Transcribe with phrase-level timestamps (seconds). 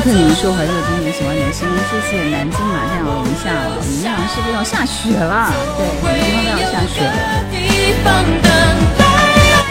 [0.00, 2.24] 奥特尼说怀旧经典，喜欢你的声音，谢谢。
[2.32, 5.52] 南京马上要零下了，我们那是不是要下雪了？
[5.76, 7.12] 对，我们地方都要下雪了。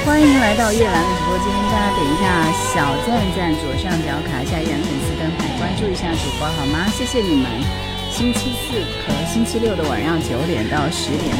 [0.06, 6.86] 欢迎来到叶兰的直播间，大家点一下小赞赞，左上角卡一下叶兰粉丝灯牌，关注一下主播好吗？
[6.94, 7.50] 谢谢你们。
[8.14, 11.34] 星期四和星期六的晚上九点到十点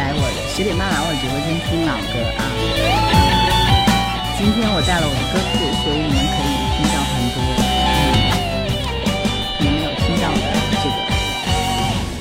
[0.00, 2.48] 来我的十点半来我直播间听老歌啊。
[4.40, 7.69] 今天我带了我的歌库，所以你们可以听到很多。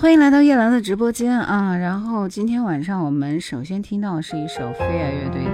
[0.00, 1.76] 欢迎来到叶兰的直播间啊！
[1.76, 5.50] 然后今天晚上我们首先听到的是一首飞儿乐队的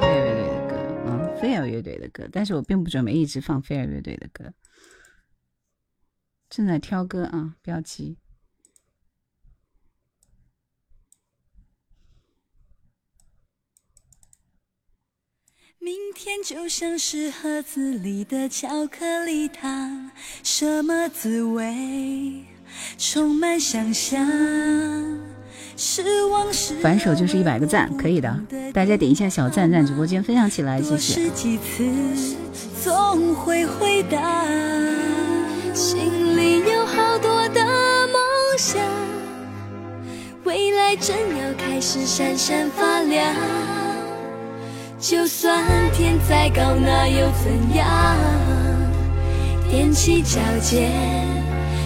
[0.00, 4.52] 飞儿乐队的歌，嗯，飞儿乐队的歌，但是我并不准备一直放飞儿乐队的歌，
[6.50, 8.18] 正在挑歌啊，不要急。
[15.78, 20.10] 明天就像是盒子里的巧克力糖，
[20.42, 22.44] 什么滋味？
[22.98, 24.26] 充满想象，
[26.80, 28.34] 反手就是一百个赞，可以的。
[28.72, 31.30] 大家点一下小赞，赞直播间分享起来，谢谢。
[32.82, 34.44] 总会回答，
[35.74, 38.16] 心里有好多的梦
[38.56, 38.80] 想，
[40.44, 43.34] 未来正要开始闪闪发亮。
[44.98, 45.62] 就算
[45.92, 48.16] 天再高，那又怎样？
[49.70, 51.45] 踮起脚尖。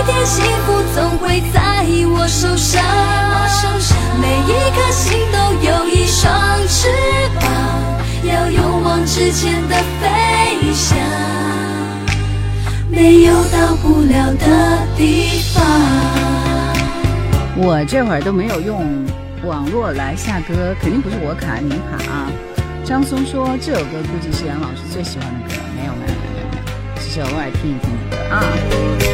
[0.00, 2.82] 有一天幸福总会在我手上，
[4.18, 6.32] 每一颗心都有一双
[6.66, 6.88] 翅
[7.38, 7.44] 膀，
[8.24, 10.96] 要勇往直前的飞翔，
[12.88, 15.62] 没有到不了的地方。
[17.58, 19.04] 我这会儿都没有用
[19.44, 22.32] 网络来下歌，肯定不是我卡您卡啊。
[22.86, 26.56] 张松说这首歌估计是杨老师最喜欢的歌，没有没有没有没
[26.96, 29.09] 有，只是偶尔听一听的歌啊。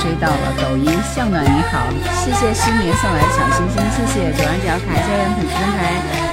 [0.00, 1.86] 追到了，抖音向暖你好，
[2.22, 5.78] 谢谢失眠送来的小星星，谢谢左上角卡加人粉丝牌，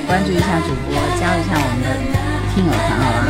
[0.05, 1.89] 关注一下主播，加入一下我们的
[2.53, 3.27] 听友团好吗？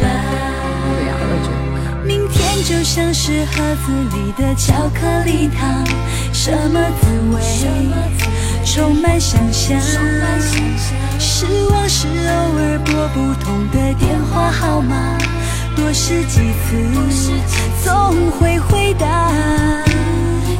[0.00, 1.56] 对呀，我也觉得。
[2.04, 3.54] 明天就像是盒
[3.86, 5.84] 子里的巧克力糖，
[6.32, 7.36] 什么滋味？
[8.64, 9.80] 充满想象。
[11.18, 15.16] 失望是偶尔拨不通的电话号码。
[15.78, 17.30] 多试几次，
[17.84, 19.32] 总会回答。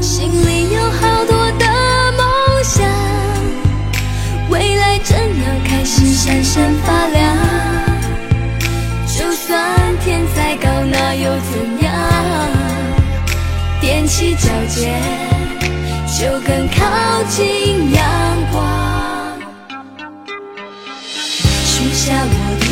[0.00, 1.67] 心里有好多的
[2.17, 2.23] 梦
[2.62, 2.88] 想，
[4.49, 7.37] 未来正要开始闪闪发亮。
[9.09, 11.53] 就算天再高，那又怎
[11.85, 11.93] 样？
[13.82, 15.03] 踮起脚尖，
[16.17, 16.79] 就更靠
[17.29, 18.00] 近阳
[18.53, 18.56] 光。
[21.64, 22.32] 许下我
[22.62, 22.68] 一千零一个愿。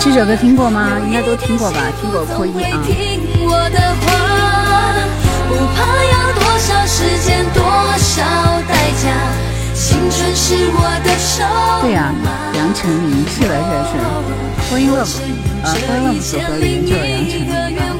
[0.00, 0.92] 这首歌听过吗？
[1.06, 1.80] 应该都听过吧？
[2.00, 2.82] 听过扣一啊！
[11.82, 12.12] 对呀，
[12.54, 14.04] 杨丞琳是的，是的，是的，
[14.70, 15.20] 欢迎乐福，
[15.62, 17.44] 呃，欢迎乐福组合里面就有杨丞琳。
[17.76, 17.93] 张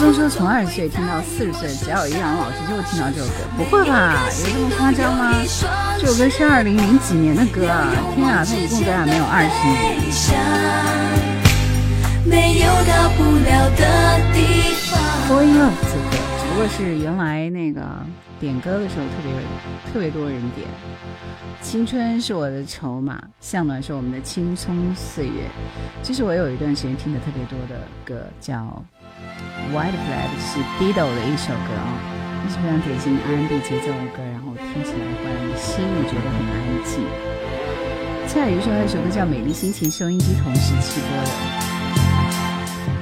[0.00, 4.16] 松说从二十岁听到四十岁，只要有易烊老师就会听到这首歌，不会吧？
[4.40, 5.34] 有这么夸张吗？
[6.00, 7.92] 这首歌是二零零几年的歌啊！
[8.14, 9.84] 天啊，他一共咱俩没有二十年。
[12.24, 14.98] 没有到不了的地方。
[15.28, 17.82] 播音了，只不过是原来那个
[18.40, 19.30] 点歌的时候特别
[19.92, 20.66] 特别多人点。
[21.60, 25.44] 青春是我的筹码，向暖是我们的青葱岁月。
[26.02, 28.82] 这是我有一段时间听的特别多的歌，叫
[29.76, 31.92] 《White Flag》，是 Dido 的一首歌啊，
[32.44, 37.04] 也是非常典型 R&B 节奏的歌，然后听起来会让你心里觉得很安静。
[38.26, 41.30] 蔡宇说他有首歌叫《美丽心情》，收音机同时起播的。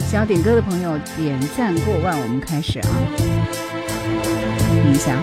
[0.00, 2.88] 想要点歌的朋友，点赞过万，我们开始啊！
[4.87, 5.17] 听一下。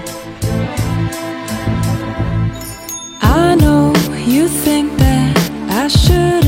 [3.21, 3.93] I know
[4.27, 5.37] you think that
[5.69, 6.44] I shouldn't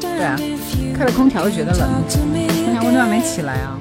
[0.00, 0.36] 对啊，
[0.96, 3.78] 开了空调就觉得冷，空调温度还没起来啊。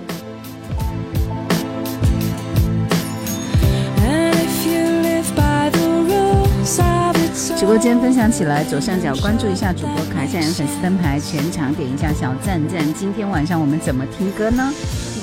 [7.56, 12.94] 直播间分享起来，左上角关注一下主播，卡一下人粉丝灯牌，全场点一下小赞赞。
[12.94, 14.72] 今天晚上我们怎么听歌呢？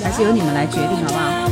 [0.03, 1.49] 还是由你们来决定，好不好？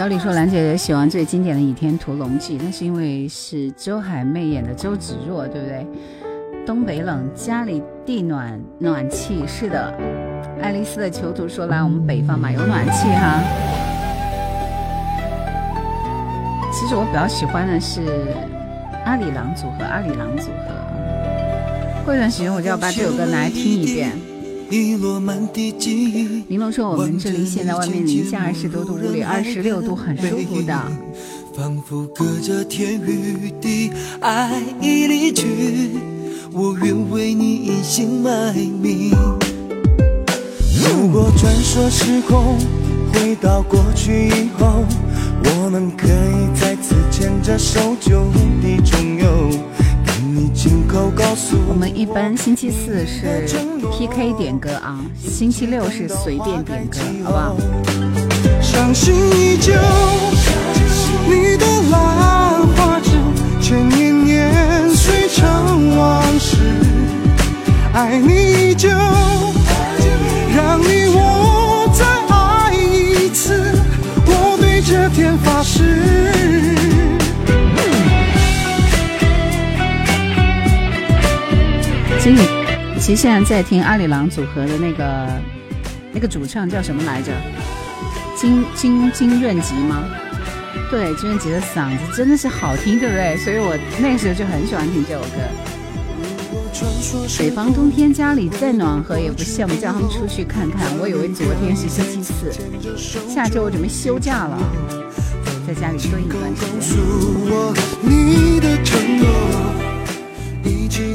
[0.00, 5.86] 小李说：“兰姐姐喜欢最经典的《倚天屠龙记》，那是因为是周海媚演的周芷若，对不对？
[6.64, 9.94] 东北冷，家里地暖暖气，是的。
[10.62, 13.42] 爱丽丝的囚徒说：来我们北方嘛，有暖气哈。
[16.72, 18.00] 其实我比较喜欢的是
[19.04, 22.06] 阿里郎组合，阿里郎组合。
[22.06, 24.12] 过一段时间我就要把这首歌拿来听一遍。”
[24.70, 30.80] 玲珑说：“我们这里现在外面零下二十多度，屋里二十六度，很舒服的。”
[31.52, 35.90] 仿佛隔着天与地，爱已离去，
[36.52, 39.10] 我愿为你隐姓埋名。
[40.80, 42.56] 如果穿梭时空
[43.12, 44.84] 回到过去以后，
[45.42, 48.30] 我们可以再次牵着手就
[48.62, 49.50] 地重游。
[51.68, 53.46] 我们一般星期四是
[53.92, 57.56] PK 点歌啊，星期六是随便点歌，好不好？
[58.60, 59.72] 伤心依旧，
[82.22, 82.42] 其实，
[82.98, 85.26] 其实现在在听阿里郎组合的那个
[86.12, 87.32] 那个主唱叫什么来着？
[88.36, 90.04] 金金金润吉吗？
[90.90, 93.38] 对，金润吉的嗓子真的是好听，对不对？
[93.38, 95.28] 所以我那时候就很喜欢听这首歌。
[97.38, 100.86] 北方冬天家里再暖和也不羡慕叫他们出去看看。
[101.00, 102.52] 我以为昨天是星期四，
[103.28, 104.58] 下周我准备休假了，
[105.66, 106.66] 在家里蹲一段时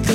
[0.05, 0.14] 间。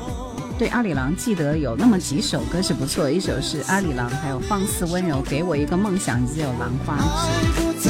[0.61, 6.95] 对阿里郎记得有那么几首歌是不错，一首是阿里郎，还有放肆温柔，给我一个梦想，只有兰花
[7.81, 7.89] 指。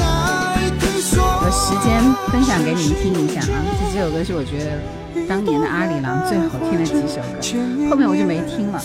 [1.20, 4.80] 有时间分享给你们听一下啊，这几首歌是我觉得
[5.28, 8.80] 当年的阿里郎最好听的几首歌，后面我就没听了。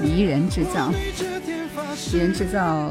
[0.00, 2.90] 迷人制造，迷人制造。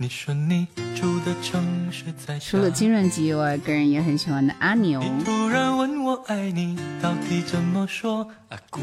[0.00, 0.64] 你说你
[0.94, 5.02] 住的城市在除了金润吉，我个人也很喜欢的阿牛。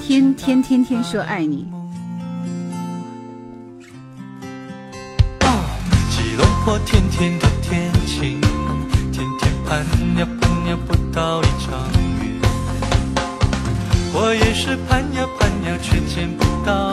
[0.02, 1.66] 天天天天说爱你。
[6.10, 8.42] 吉隆坡天天的天晴，
[9.14, 9.80] 天天盼
[10.18, 12.42] 呀盼呀不到一场雨。
[14.14, 16.92] 我也是盼呀盼呀，却见不到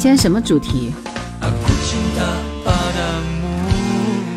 [0.00, 0.94] 今天什么主题？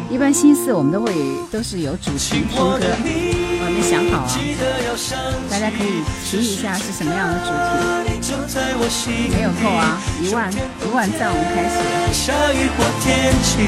[0.10, 1.14] 一般心思我们都会
[1.50, 4.30] 都是有主题听歌，我还没想好啊，
[5.50, 8.34] 大家可以提一下是什么样的主题。
[9.34, 10.58] 没有扣啊，一万一
[10.94, 11.80] 万赞，我们开始。
[12.12, 13.64] 下雨或天晴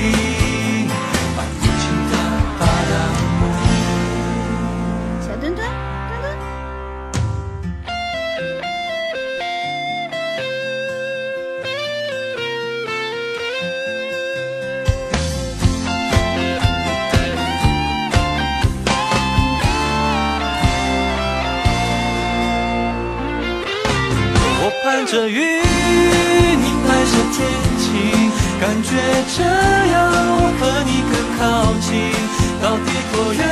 [25.06, 27.48] 着雨，你拍着天
[27.78, 28.90] 晴，感觉
[29.38, 29.44] 这
[29.92, 30.12] 样
[30.58, 32.12] 和你更靠近，
[32.60, 33.46] 到底多远？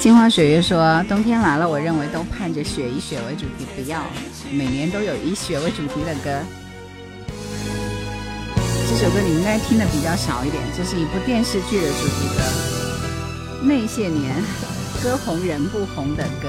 [0.00, 4.00] 镜花水月说：“冬天来了，我认为都盼着雪以雪为主题，不要
[4.50, 6.40] 每年都有以雪为主题的歌。
[8.88, 12.42] 这首歌你应该听的比较少一点，这是一部电视剧的主题歌。
[13.62, 14.34] 那些年，
[15.02, 16.48] 歌红人不红的歌。”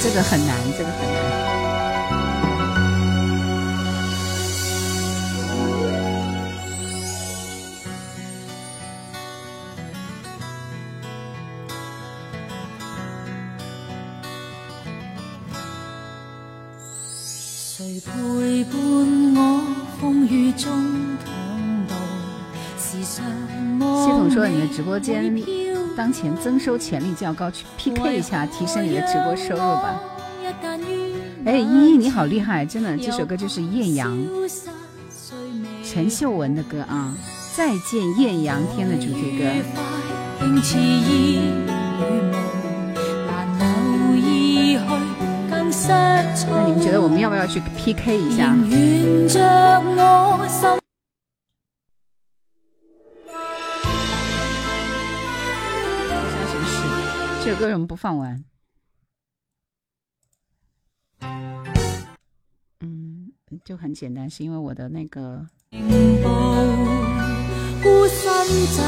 [0.00, 1.22] 这个很难，这个很难。
[17.44, 18.72] 谁陪伴
[19.34, 19.40] 我
[20.00, 20.70] 风雨中
[21.24, 21.32] 同
[21.88, 21.94] 渡？
[22.76, 23.04] 系
[24.10, 25.61] 统说你的直播间。
[25.96, 30.00] 当前增收潜力较高，去 PK 一下，提升你的直播收入吧。
[31.44, 34.16] 哎，依依你好厉害，真的，这首歌就是艳阳，
[35.84, 37.14] 陈秀文的歌啊，
[37.56, 39.44] 《再见艳阳天》的主题歌。
[40.40, 40.46] 那
[46.66, 48.54] 你们觉得我们要不要去 PK 一下？
[57.62, 58.44] 歌为什么不放完？
[62.80, 63.30] 嗯，
[63.64, 65.46] 就很简单，是因为我的那个。
[65.70, 65.78] 孤
[68.08, 68.26] 身
[68.74, 68.82] 走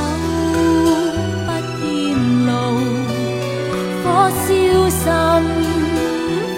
[1.46, 1.86] 不见
[2.46, 2.50] 路，
[4.02, 4.06] 火
[4.42, 4.44] 烧
[4.90, 5.06] 心，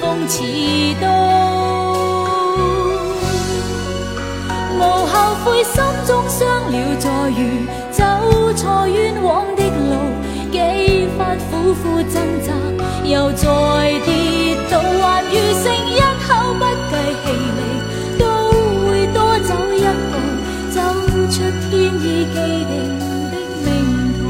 [0.00, 0.40] 风似
[1.02, 1.04] 刀。
[4.78, 5.74] 无后悔，心
[6.06, 6.40] 中伤
[6.72, 8.02] 了再遇，走
[8.54, 9.95] 错冤枉的路。
[11.16, 12.52] 苦苦挣扎，
[13.04, 13.44] 又再
[14.04, 16.92] 跌倒，还余剩一口不计
[17.22, 17.60] 气力，
[18.18, 18.24] 都
[18.86, 19.76] 会多走一
[20.10, 20.12] 步，
[20.70, 20.76] 走
[21.28, 21.34] 出
[21.70, 22.72] 天意既定
[23.30, 23.66] 的命
[24.18, 24.20] 途。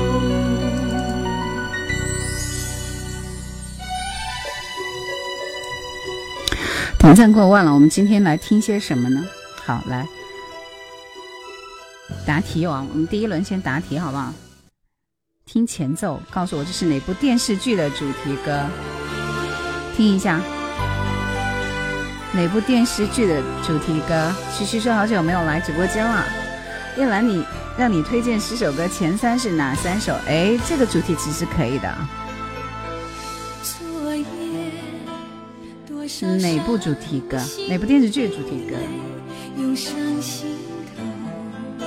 [6.98, 9.24] 点赞过万了，我们今天来听些什么呢？
[9.64, 10.06] 好，来
[12.24, 14.32] 答题王，我们第一轮先答题，好不好？
[15.46, 18.66] 听前奏，告诉我这是哪部电视剧的主题歌？
[19.96, 20.40] 听一下，
[22.34, 24.34] 哪部电视剧的主题歌？
[24.52, 26.24] 徐徐说好久没有来直播间了。
[26.98, 27.44] 叶兰，你
[27.78, 30.14] 让你推荐十首歌，前三是哪三首？
[30.26, 31.96] 哎，这个主题其实可以的。
[36.40, 37.40] 哪部主题歌？
[37.68, 38.74] 哪部电视剧主题歌？
[39.56, 40.56] 涌上心
[41.78, 41.86] 头，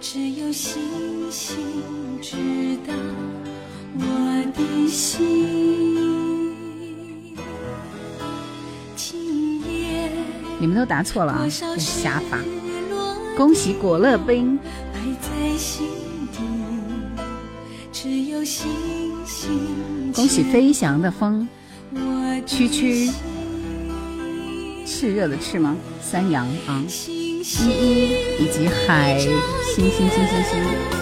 [0.00, 1.58] 只有星星
[2.30, 2.36] 知
[2.86, 2.92] 道
[3.94, 4.02] 我
[4.54, 5.48] 的心。
[10.60, 11.44] 你们都答错了啊！
[11.48, 12.38] 这是瞎发。
[13.34, 14.56] 恭喜果乐冰。
[14.92, 15.86] 埋在心
[16.30, 16.40] 底，
[17.90, 18.68] 只有星
[19.24, 21.48] 星恭喜飞翔的风，
[22.44, 23.10] 区区
[24.84, 25.74] 炽热的炽吗？
[26.02, 29.32] 三阳啊，星依星依以及海星
[29.74, 30.97] 星星星星。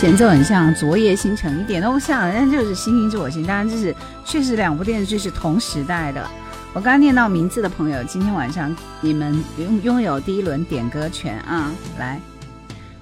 [0.00, 3.44] 前奏很像《昨夜星辰》，一点都不像，但就是《星星知我心》。
[3.46, 6.26] 当然，这是确实两部电视剧是同时代的。
[6.72, 11.70] 我刚刚念到名字的朋友，今天晚上你们拥拥有第一轮点歌权啊！
[11.98, 12.18] 来，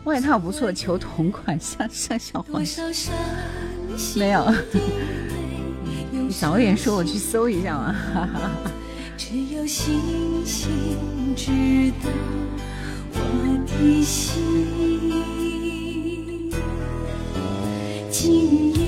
[0.03, 2.65] 外套不错，求同款像像小黄
[4.17, 4.53] 没 有
[6.11, 7.95] 你早点说，我去搜一下嘛。
[8.13, 8.51] 哈哈哈
[9.17, 10.01] 只有星
[10.45, 10.69] 星
[11.37, 12.11] 知道
[13.13, 13.21] 我
[13.69, 15.38] 的心。
[18.21, 18.83] 今夜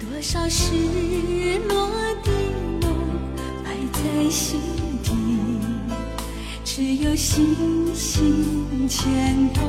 [0.00, 0.72] 多少失
[1.68, 1.90] 落
[2.24, 2.30] 的
[2.80, 2.90] 梦
[3.62, 4.58] 埋在心
[5.02, 5.12] 底，
[6.64, 7.54] 只有星
[7.94, 9.62] 星牵挂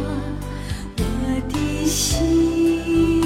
[0.95, 1.01] 我
[1.49, 3.21] 的心。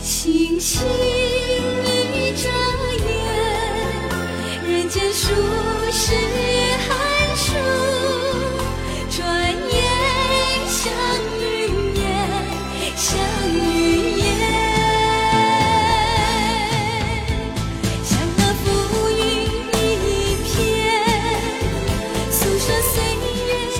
[0.00, 0.80] 星星
[2.14, 2.48] 一眨
[3.02, 3.10] 眼，
[4.70, 5.34] 人间数
[5.90, 6.14] 十
[6.86, 6.88] 寒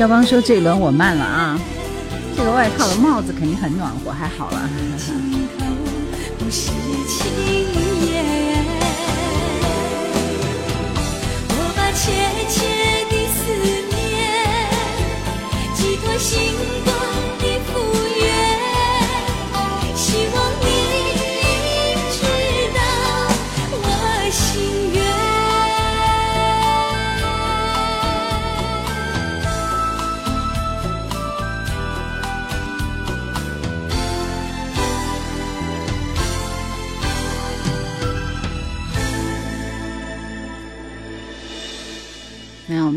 [0.02, 1.56] 肖邦说这一轮我慢了啊，
[2.36, 4.68] 这个外套的帽子肯定很暖和，还好了。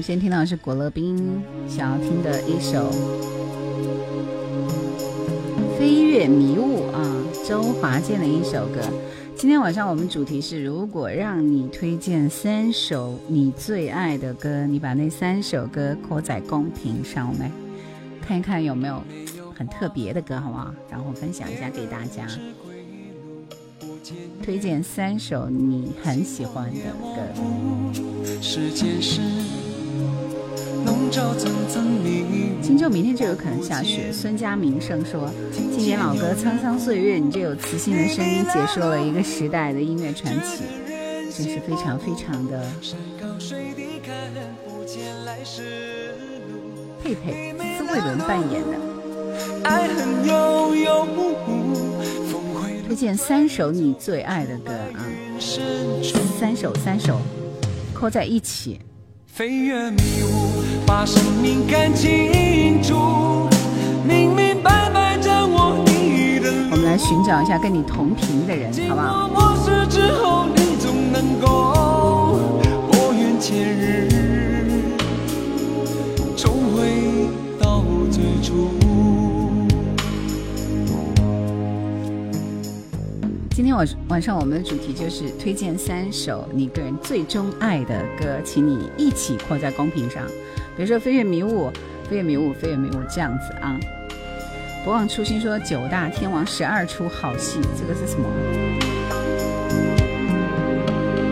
[0.06, 2.92] 先听到的是果乐冰想要听的一首
[5.80, 8.82] 《飞跃迷雾》啊，周华健的一首歌。
[9.36, 17.52] 今天晚上我们主题是：如果让你推荐三首你最爱的歌，你把那三首歌扣在公屏上，我们
[18.22, 19.02] 看一看有没有
[19.56, 20.72] 很特别的歌，好不好？
[20.88, 22.28] 然后分享一下给大家。
[24.44, 27.18] 推荐三首你很喜欢的歌。
[32.62, 34.12] 荆州明天就有可能下雪。
[34.12, 40.64] 孙佳明胜说：“经典老歌《沧桑岁月》，你这有磁性的声音，解说了一个时代的音乐传奇，
[41.32, 42.66] 真是非常非常的，
[47.04, 48.78] 佩佩斯慧伦扮演的。
[49.64, 55.06] 爱恨悠悠，峰回路推荐三首你最爱的歌啊，
[56.40, 57.20] 三首三首
[57.94, 58.80] 扣在一起。
[59.28, 60.35] 飞越迷雾，
[60.86, 63.48] 把生命看清楚，
[64.08, 66.70] 明明白白掌握你的路。
[66.72, 69.28] 我们来寻找一下跟你同频的人，好不好？
[69.28, 72.40] 过漠视之后，你总能够
[72.92, 74.10] 拨云见日，
[76.38, 78.70] 重回到最初。
[83.56, 90.22] 今天晚晚上我们的主题就是推荐三首你个人最钟爱的歌，请你一起扣在公屏上。
[90.76, 91.68] 比如说《飞越迷雾》，
[92.10, 93.80] 《飞越迷雾》，《飞越迷雾》这样子啊。
[94.84, 98.28] 不忘初心说九大天王十二出好戏，这个是什么？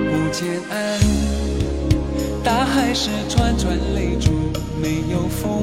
[0.10, 1.00] 不见岸，
[2.44, 4.32] 大海是串串泪珠，
[4.82, 5.62] 没有风，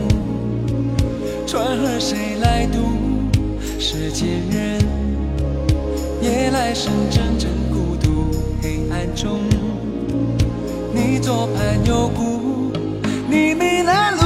[1.47, 2.79] 船儿谁来渡？
[3.81, 4.79] 世间人，
[6.21, 8.31] 夜来深，阵阵孤独，
[8.63, 9.41] 黑暗中，
[10.93, 12.50] 你左盼右顾，
[13.31, 14.21] 你迷了路，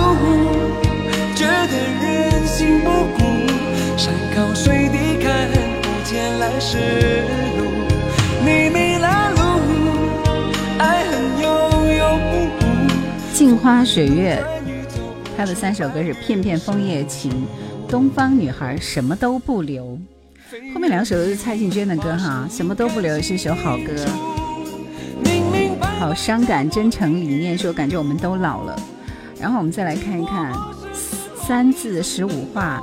[1.35, 2.89] 觉得人心不
[3.19, 3.19] 古，
[3.99, 5.51] 山高水低看
[5.83, 7.23] 不见来时
[7.59, 7.67] 路，
[8.41, 9.43] 你迷了路，
[10.79, 11.47] 爱恨悠
[11.99, 13.35] 悠无无。
[13.35, 14.43] 镜花水月，
[15.37, 17.31] 他的三首歌是《片片枫叶情》
[17.91, 19.99] 《东方女孩》，什么都不留。
[20.73, 23.93] 后面两首都是蔡幸娟的歌哈，《什么都不留》是一首好歌。
[26.01, 28.77] 好伤感，真诚理念说感觉我们都老了。
[29.41, 30.53] 然后我们再来看一看
[31.37, 32.83] 三字十五画，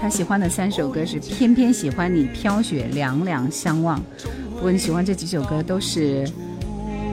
[0.00, 3.98] 他喜欢的三首歌是《偏偏喜欢你》《飘雪》《两两相望》。
[4.54, 6.28] 不过你喜欢这几首歌都是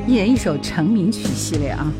[0.07, 1.91] 一人一首成名曲系列啊，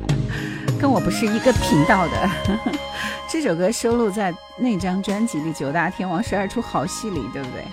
[0.80, 2.30] 跟我不是一个频道的。
[3.30, 7.64] 这首歌收录在那张专辑里《九大天王十二出好戏》里，对不对？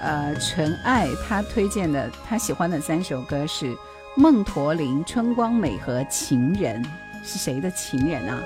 [0.00, 3.66] 呃，纯爱他推荐的，他喜欢的三首歌是
[4.14, 6.82] 《梦驼铃》《春光美》和《情人》，
[7.24, 8.42] 是谁的情人啊？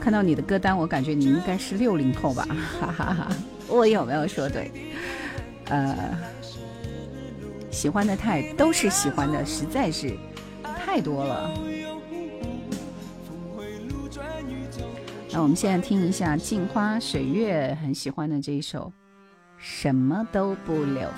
[0.00, 2.46] 看到你的歌单，我感觉你应该是六零后吧，
[2.80, 3.28] 哈哈哈！
[3.68, 4.70] 我有没有说对？
[5.66, 5.96] 呃，
[7.70, 10.14] 喜欢的太都是喜欢的，实在是
[10.76, 11.50] 太多了。
[15.30, 18.92] 那我们现在听一下镜花水月很喜欢的这一首。
[19.56, 21.08] 什么都不留，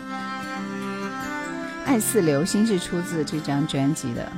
[1.86, 4.30] 爱似流星是出自这张专辑的。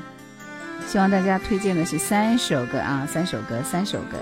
[0.87, 4.19] 希望大家推荐的是三首歌啊，三首歌，三首歌。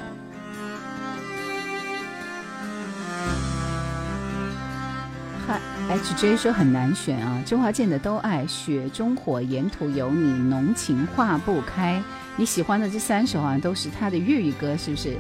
[5.47, 5.61] 嗨
[5.91, 12.01] ，HJ 说很难选啊，周华健的都爱，雪中火，沿途有你，浓情化不开。
[12.37, 15.17] 你喜欢的这三首啊，都是他的粤语歌，是不是？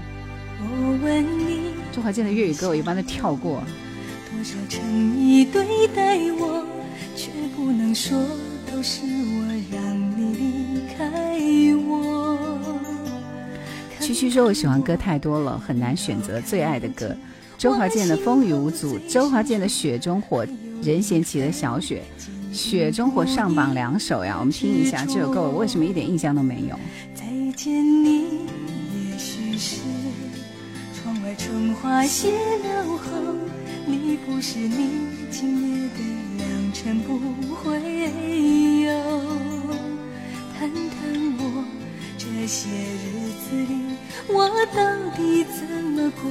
[0.60, 3.62] 我问你，周华健的粤语歌我一般都跳过。
[4.30, 6.85] 多少诚意对待我，却
[7.66, 8.16] 不能说
[8.70, 11.04] 都是我让你离开
[11.88, 12.38] 我。
[14.00, 17.12] 区区说：“我喜欢歌太多了，很难选择最爱的歌。”
[17.58, 20.46] 周华健的《风雨无阻》，周华健的《雪中火》，
[20.80, 22.04] 任贤齐的小雪，
[22.56, 26.78] 《雪中火》上榜两首呀，我们听一下这首歌，我为什么一点印象都没有？
[27.16, 27.24] 再
[27.56, 28.20] 见你，
[29.10, 29.80] 也许是
[30.94, 33.34] 窗外春花谢了后。
[33.88, 34.88] 你不是你，
[35.32, 36.15] 今夜的
[36.86, 37.18] 良辰不
[37.56, 37.80] 会
[38.84, 38.92] 有。
[40.56, 40.78] 谈谈
[41.36, 41.64] 我
[42.16, 43.04] 这些日
[43.42, 43.74] 子里，
[44.28, 44.80] 我到
[45.16, 46.30] 底怎么过？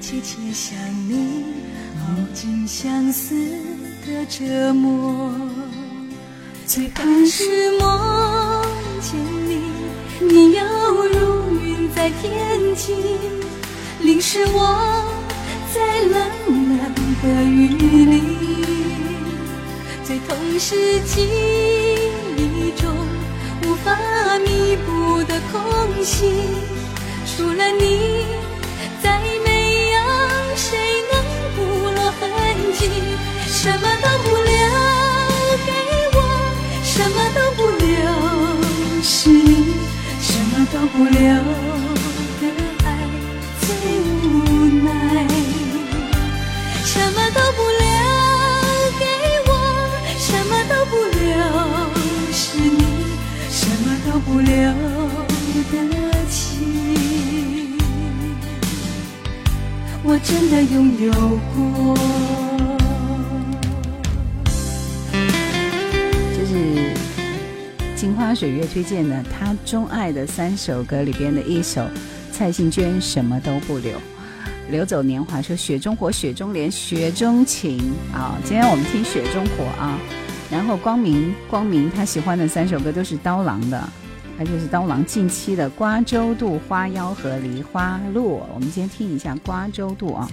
[0.00, 0.76] 切切想
[1.08, 1.44] 你，
[2.00, 3.36] 熬尽相思
[4.04, 5.32] 的折磨。
[6.66, 8.64] 最怕是梦
[9.00, 9.14] 见
[9.46, 9.62] 你，
[10.20, 12.96] 你要如云在天际，
[14.02, 15.04] 淋湿我。
[15.72, 16.82] 在冷冷
[17.22, 17.68] 的雨
[18.04, 18.22] 里，
[20.06, 21.26] 最痛是记
[22.36, 22.94] 忆中
[23.64, 23.96] 无法
[24.44, 26.30] 弥补的空隙。
[27.26, 28.26] 除了你，
[29.02, 29.98] 再没有
[30.56, 30.76] 谁
[31.10, 31.14] 能
[31.56, 32.22] 不落痕
[32.78, 32.80] 迹。
[33.48, 34.52] 什么都不留
[35.64, 35.72] 给
[36.12, 36.18] 我，
[36.84, 37.96] 什么都不留，
[39.02, 39.72] 是你，
[40.20, 41.18] 什么都不留
[42.40, 42.44] 的
[42.84, 42.86] 爱
[43.62, 43.66] 最
[44.04, 44.12] 无
[44.84, 44.86] 奈，
[46.84, 47.40] 什么都。
[47.56, 47.63] 不
[54.54, 54.62] 留
[55.72, 57.76] 的情，
[60.04, 61.10] 我真的拥有
[61.56, 61.98] 过。
[66.36, 66.94] 这是
[67.96, 71.84] 镜花水月推荐的他钟爱的三首歌里边的一首，
[72.30, 73.98] 蔡幸娟什么都不留，
[74.70, 78.38] 流走年华说雪中火、雪中莲、雪中情啊。
[78.44, 79.98] 今天我们听雪中火啊，
[80.48, 83.82] 然后光明光明他喜欢的三首歌都是刀郎的。
[84.36, 90.28] 它就是刀郎近期的《瓜洲渡》《花妖》和《梨花落》，我们先听一下《瓜洲渡》啊。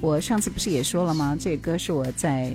[0.00, 1.34] 我上次不是也说了吗？
[1.40, 2.52] 这歌是我在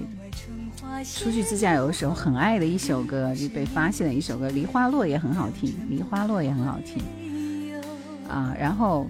[1.03, 4.47] 出去自驾游的时候很爱的一首歌，就被发现的一首歌。
[4.53, 7.03] 《梨花落》也很好听，《梨花落》也很好听
[8.29, 8.55] 啊。
[8.59, 9.09] 然后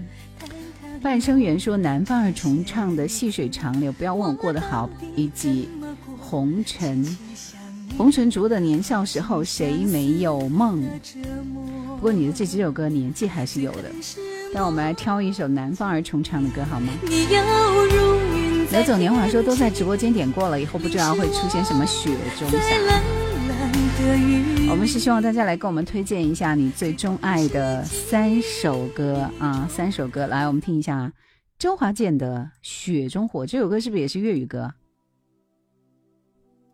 [1.02, 5.68] 半生缘说南方二重唱的《细水长流》，不要问我过得好，以及
[6.18, 7.04] 红尘。
[7.96, 10.82] 红尘族的年少时候，谁没有梦？
[11.96, 13.90] 不过你的这几首歌年纪还是有的。
[14.52, 16.88] 让我们来挑一首南方儿重唱的歌好吗？
[18.70, 22.58] 刘总年华说都在直播间点过了，以后不知道会出现什么雪中下。
[24.70, 31.12] 我们是希望大家来给我们推荐一下你最钟爱的三首歌啊，三首歌来，我们听一下
[31.58, 34.72] 周华健的《雪中火》这首歌是不是也是粤语歌？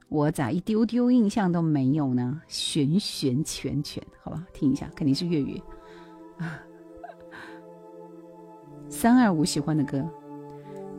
[0.08, 2.40] 我咋一丢丢印象都没有呢？
[2.48, 5.60] 旋旋全全，好吧，听一下，肯定是粤语。
[8.88, 9.98] 三二五喜欢的歌，《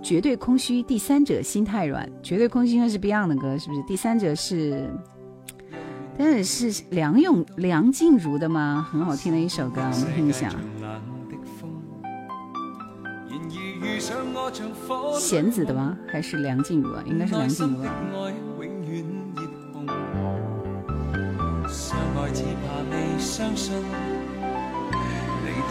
[0.04, 0.84] 绝对空虚》。
[0.86, 3.82] 第三者心太软，《绝对空虚》应该是 Beyond 的歌，是不是？
[3.84, 4.88] 第三者是，
[6.16, 8.88] 但是是梁咏、梁静茹的吗？
[8.92, 10.54] 很好听的一首歌，我们听一下。
[15.18, 15.98] 弦子的吗？
[16.08, 17.04] 还是梁静茹啊？
[17.08, 17.84] 应该是梁静茹。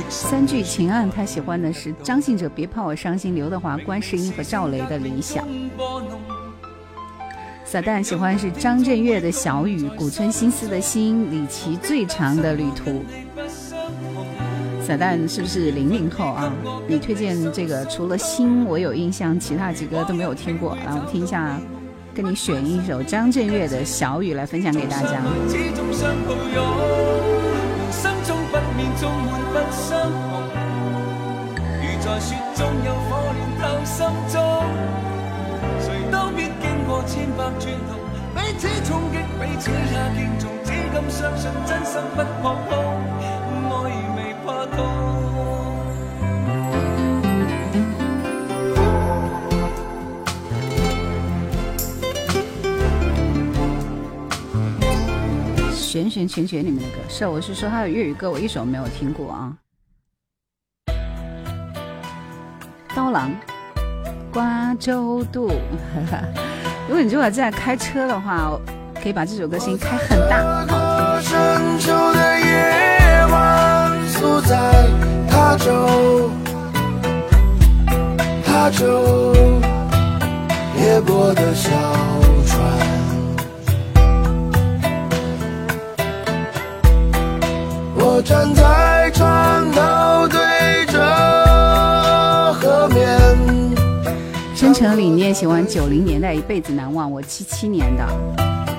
[0.09, 5.45] 三句情案，他喜欢的是张信哲《别怕我伤心》，刘德华《观世音》和赵雷的《理想》。
[7.65, 13.05] 撒旦喜欢是张震岳的《小雨》，古村新司的心，李琦最长的旅途。
[14.81, 16.51] 撒旦是不是零零后啊？
[16.87, 20.75] 你推荐这个除了心我有印象，其他几个都没有听过。
[20.77, 21.61] 来，我听一下，
[22.21, 25.23] 跟你选一首张震岳的《小雨》来分享给大家。
[38.35, 39.77] 彼此冲击，彼此也
[40.17, 42.75] 敬重，只敢相信真心不怕痛，
[43.71, 43.75] 爱
[44.17, 45.28] 未怕痛。
[56.19, 59.55] 旋旋拳拳里面的歌，是我是说他的粤语歌，我一首没有听过啊。
[62.93, 63.31] 刀郎，
[64.33, 65.49] 瓜州渡。
[66.89, 68.51] 如果你如果在开车的话，
[69.01, 71.21] 可以把这首歌声音开很大。
[71.21, 74.89] 深秋的夜晚，宿在
[75.31, 76.31] 他州，
[78.45, 79.35] 他州，
[80.81, 81.71] 夜泊的小
[88.19, 90.41] 我站在船头对
[90.87, 90.99] 着。
[94.57, 97.09] 真诚理念喜欢九零年代，一辈子难忘。
[97.13, 98.05] 我七七年的，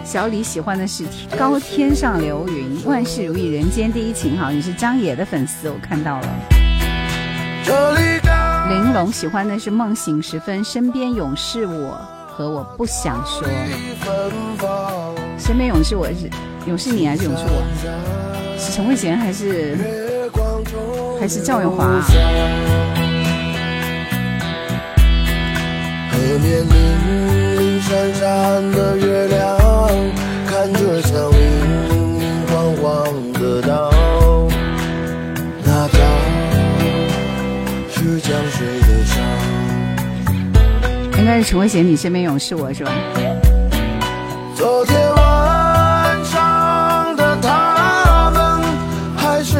[0.04, 1.06] 小李喜欢的是
[1.38, 4.38] 高天上流云，万事如意，人间第一情。
[4.38, 6.28] 好，你是张野的粉丝，我看到了。
[8.68, 11.98] 玲珑喜欢的是梦醒时分，身边勇士我
[12.28, 13.48] 和我不想说。
[15.38, 16.30] 身边勇士我是
[16.68, 18.29] 勇士你还是勇士我？
[18.60, 19.78] 是陈慧娴还是
[21.18, 21.86] 还是赵咏华？
[26.12, 26.74] 河面粼
[27.58, 29.58] 粼闪闪的月亮，
[30.46, 31.40] 看着像明
[32.18, 33.94] 明晃晃的岛，
[35.64, 35.98] 那岛
[37.90, 39.16] 是江水的伤。
[41.18, 42.92] 应该是陈慧娴，你身边勇士我是吧？
[44.54, 45.00] 昨天。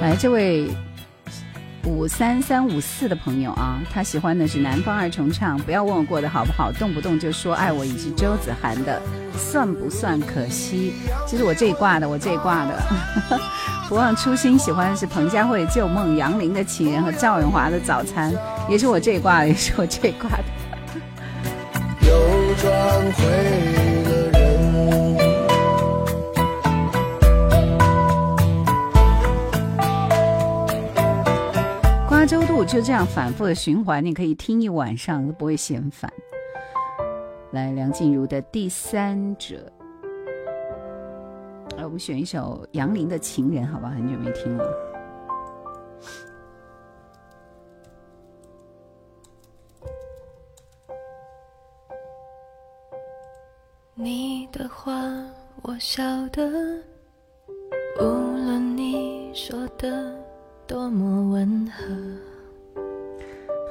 [0.00, 0.66] 来，这位
[2.08, 9.00] 三三五四的朋友啊，他喜欢的是南方二重唱，不要问我过得好不好，动不动就说爱我，以及周子涵的
[9.36, 10.92] 算不算可惜？
[11.26, 12.82] 这是我这一挂的，我这一挂的。
[13.88, 18.34] 不忘初心，喜欢的是彭佳慧《旧梦》，杨林的情人和赵咏华的早餐，
[18.68, 20.44] 也是我这一挂的，也是我这一挂的。
[22.02, 22.72] 又转
[23.12, 23.85] 回。
[32.26, 36.12] 周度就这样反复的循环你可以听一晚上都不会嫌烦
[37.52, 39.70] 来梁静茹的第三者
[41.76, 44.64] 来我们选一首杨林的情人好吧很久没听了
[53.94, 54.92] 你的话
[55.62, 56.44] 我晓得
[58.00, 60.25] 无论你说的
[60.66, 61.94] 多么温和。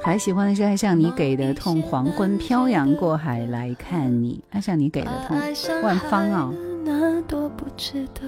[0.02, 5.36] 还喜欢的是爱上你给的痛，黄昏漂洋过海来看你，爱上你给的痛，
[5.82, 6.50] 万芳啊。
[6.84, 8.22] 那多不值得，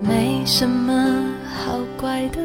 [0.00, 2.38] 没什么好怪的，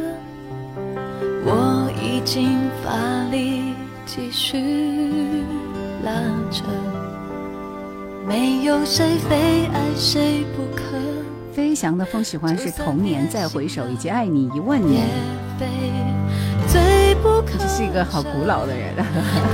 [1.46, 3.74] 我已经发力
[4.06, 4.58] 继续
[6.04, 6.12] 拉
[6.50, 6.64] 扯，
[8.26, 11.03] 没有谁非爱谁不可。
[11.56, 15.04] 飞翔的风喜欢是童年再回首，以及爱你一万年。
[15.60, 15.66] 这
[17.68, 18.96] 是一个好古老的人。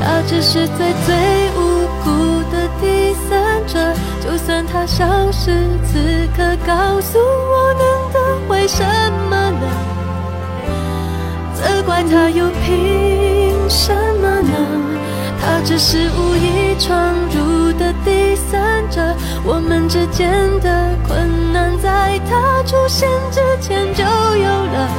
[0.01, 2.09] 他只是最最无辜
[2.51, 5.51] 的第三者，就算他消失，
[5.85, 5.99] 此
[6.37, 7.83] 刻告诉我能
[8.13, 8.81] 得回什
[9.29, 9.67] 么呢？
[11.55, 14.88] 责怪他又凭什么呢？
[15.41, 19.01] 他只是无意闯入的第三者，
[19.43, 24.89] 我们之间的困难在他出现之前就有了。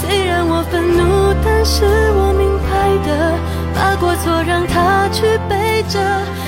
[0.00, 2.72] 虽然我愤怒，但是我明白
[3.06, 3.38] 的，
[3.74, 5.98] 把过错让他去背着，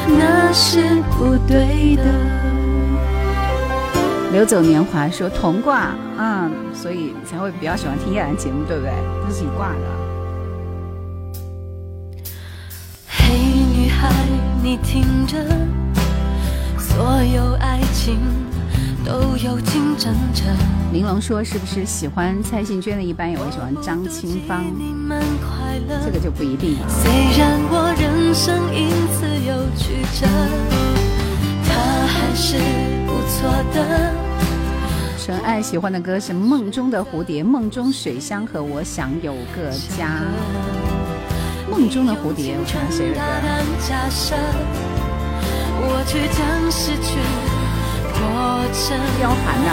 [0.07, 2.05] 那是不对的。
[4.33, 8.93] 流走年华说同挂，嗯，所以才会比较喜欢听叶兰节目，对不对？
[9.25, 10.04] 都是一挂的。
[14.63, 15.39] 你听着，
[16.79, 18.19] 所有爱情。
[19.07, 20.45] 都有竞争者。
[20.91, 24.65] 玲珑说：“是不是喜欢蔡幸娟的，一般也会喜欢张清芳？
[26.03, 30.27] 这个就不一定。”虽然我人生因此有曲折，
[31.69, 31.75] 他
[32.07, 32.57] 还是
[33.07, 34.11] 不错的。
[35.23, 40.23] 纯爱喜欢的歌是《梦中的蝴蝶》，《梦中水乡》和《我想有个家》。
[41.71, 43.21] 梦中的蝴蝶，我看谁的歌？
[48.17, 49.69] 貂蝉呐。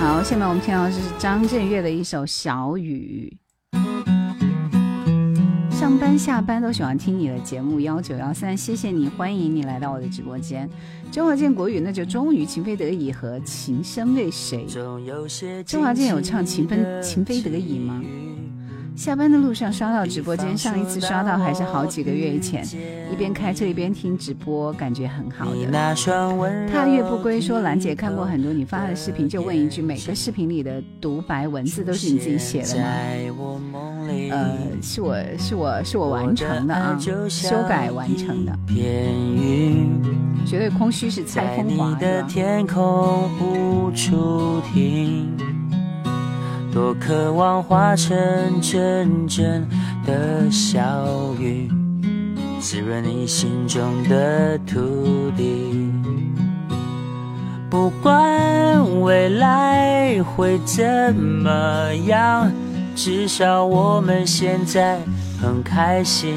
[0.00, 3.36] 好，下面我们听到的是张震岳的一首《小雨》。
[5.78, 10.68] 上班下班都喜欢听你的节目幺九幺三，谢谢你，欢迎你来到我的直播间。
[11.12, 14.66] 周华健国语那就终于情非得已和情深为谁？
[15.64, 18.02] 周华健有唱情分情非得已吗？
[18.98, 22.66] 下班的路上刷到直播间，上一次刷到还是好几个月以前，
[23.12, 25.94] 一边开车一边听直播，感觉很好的。
[26.66, 32.88] 踏月不归说兰姐看过很多你发的视频，就问一句，每个视频里的独白文字都是你自己写的吗？
[34.32, 38.52] 呃，是我是我是我完成的啊，修改完成的。
[40.44, 42.26] 绝对空虚是蔡枫华的。
[46.78, 48.16] 多渴望化成
[48.60, 49.68] 阵阵
[50.06, 50.80] 的小
[51.40, 51.68] 雨，
[52.60, 55.90] 滋润你心中的土地。
[57.68, 62.48] 不管未来会怎么样，
[62.94, 65.00] 至少我们现在
[65.42, 66.32] 很开心。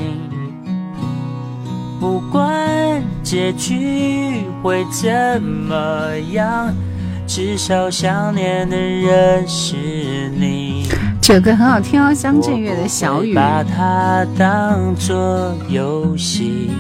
[2.00, 6.74] 不管结局会怎么样。
[7.34, 9.78] 至少想念的人是
[10.38, 10.90] 你。
[11.22, 13.34] 这首歌很好听哦，张震岳的小雨。
[13.34, 16.72] 把它当作游戏，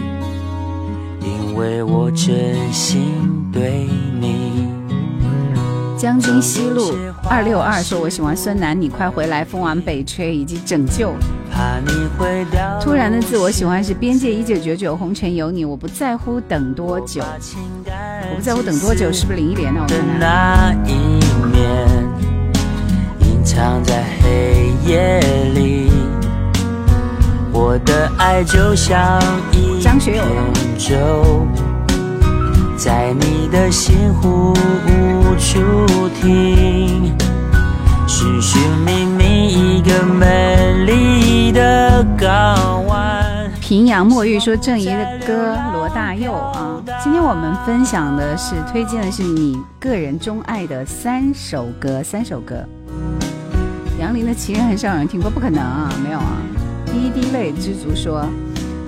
[1.21, 3.87] 因为我真心对
[4.19, 4.67] 你。
[5.97, 6.95] 江津西路
[7.29, 11.13] 二六二说：“我喜欢孙楠，你快回来，风往北吹，以及拯救。”
[12.82, 19.82] 突然的自我喜欢是边界一九九九，红尘有你，我不在乎等多久，我不在乎等多久，是不是林忆莲呢？
[19.82, 20.76] 我看看。
[23.20, 25.20] 隐藏在黑夜
[25.53, 25.91] 里，
[27.51, 30.24] 我的爱就像一张学友
[32.78, 34.53] 在你的心湖
[34.88, 35.59] 无处
[36.22, 37.14] 停，
[38.07, 39.11] 寻寻觅觅
[39.82, 43.51] 一个美丽的港湾。
[43.59, 52.63] 平阳墨玉说郑怡的歌罗大佑啊，今天我们分享的是推荐的是你个人钟爱的三首歌，三首歌。
[53.99, 56.38] 杨林的情人很少有人听过，不可能啊，没有啊。
[56.86, 58.23] 第一滴泪知足说，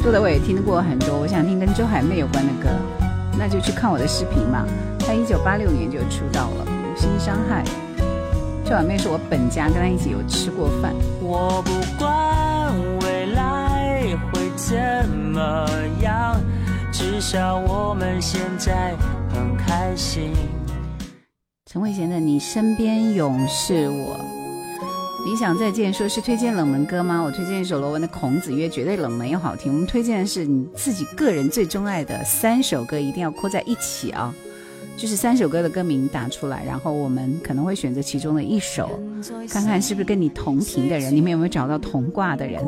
[0.03, 2.69] 杜德伟听过很多，我想听跟周海媚有关的歌。
[3.35, 4.63] 那就去看我的视频嘛。
[4.99, 7.63] 他一九八六年就出道了，《无心伤害》。
[8.65, 10.95] 这碗面是我本家，跟他一起有吃过饭。
[11.21, 15.67] 我不管未来会怎么
[16.01, 16.39] 样，
[16.91, 18.95] 至少我们现在
[19.29, 20.31] 很开心。
[21.69, 24.17] 陈慧娴的《你身边永是我》，
[25.29, 27.21] 理想再见，说是推荐冷门歌吗？
[27.21, 29.73] 我推荐一首罗文的《孔子曰》，绝对冷门又好听。
[29.73, 34.33] 我们推荐的是你自己个人最钟爱的三首歌，一定要扣在一起啊！
[34.95, 38.99] 就是三首歌的歌名打出来，然后我们可能会选择其中的一首，
[39.49, 42.63] 看看是不是跟你同频的人，你们有没有找到同挂的人？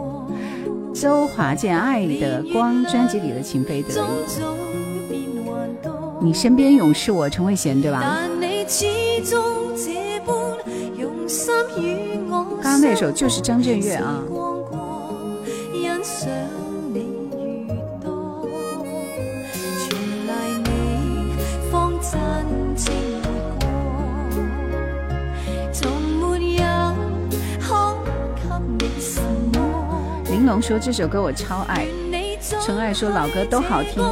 [0.94, 3.98] 周华健《爱的光》专辑里的《情非得已》，
[6.22, 8.18] 你身边永是我，陈慧娴对吧？
[12.62, 14.24] 刚刚那首就是张震岳啊。
[30.62, 31.88] 说这首歌我超爱，
[32.62, 34.04] 纯爱说老歌都好听。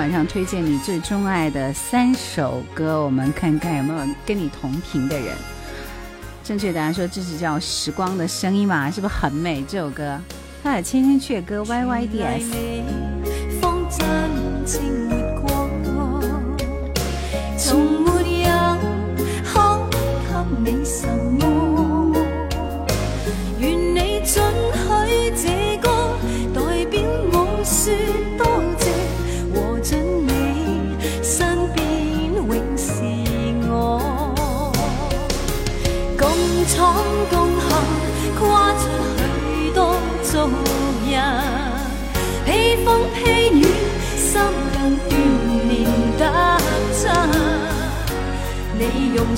[0.00, 5.36] 晚上推荐你最钟爱的三首歌，我们看看有没有跟你同频的人。
[6.42, 8.90] 正确答案说这是叫《时光的声音》嘛？
[8.90, 9.62] 是不是很美？
[9.68, 10.18] 这首歌，
[10.62, 12.50] 它的《千千阙歌》Y Y D S。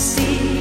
[0.04, 0.51] 你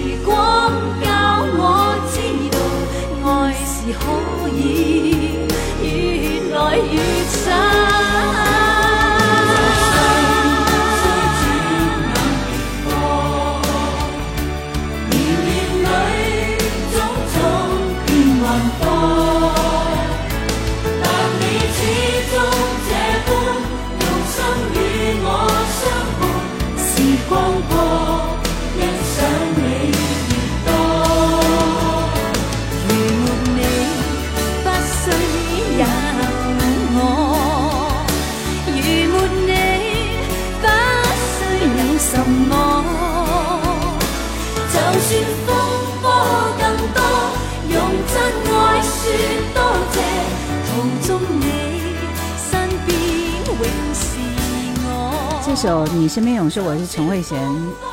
[55.61, 57.35] 首《你身边勇士》，我是陈慧娴，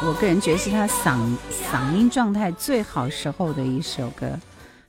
[0.03, 4.39] 我个人觉得是她嗓嗓音状态最好时候的一首歌，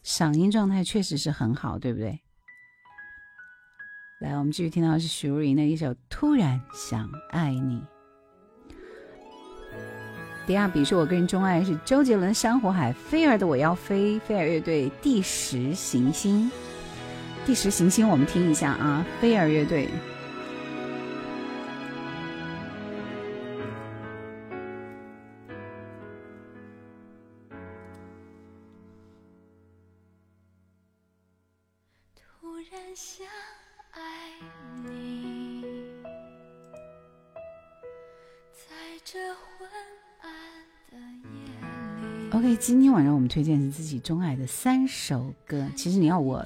[0.01, 2.17] 嗓音状态确实是很好，对不对？
[4.21, 7.83] 来，我们继续听到是许茹芸的一首《突然想爱你》。
[10.47, 16.49] 第二笔是我个人钟爱是周杰伦《珊瑚海》，飞儿的我要飞，飞儿乐队《第十行星》，
[17.45, 19.89] 第十行星，我们听一下啊，飞儿乐队。
[33.01, 33.25] 想
[33.91, 34.01] 爱
[34.83, 35.63] 你，
[38.51, 38.75] 在
[39.05, 39.17] 这
[39.57, 39.69] 昏
[40.19, 40.29] 暗
[40.91, 45.65] 的夜 OK，今天晚上我们推荐是自己钟爱的三首歌。
[45.77, 46.45] 其实你要我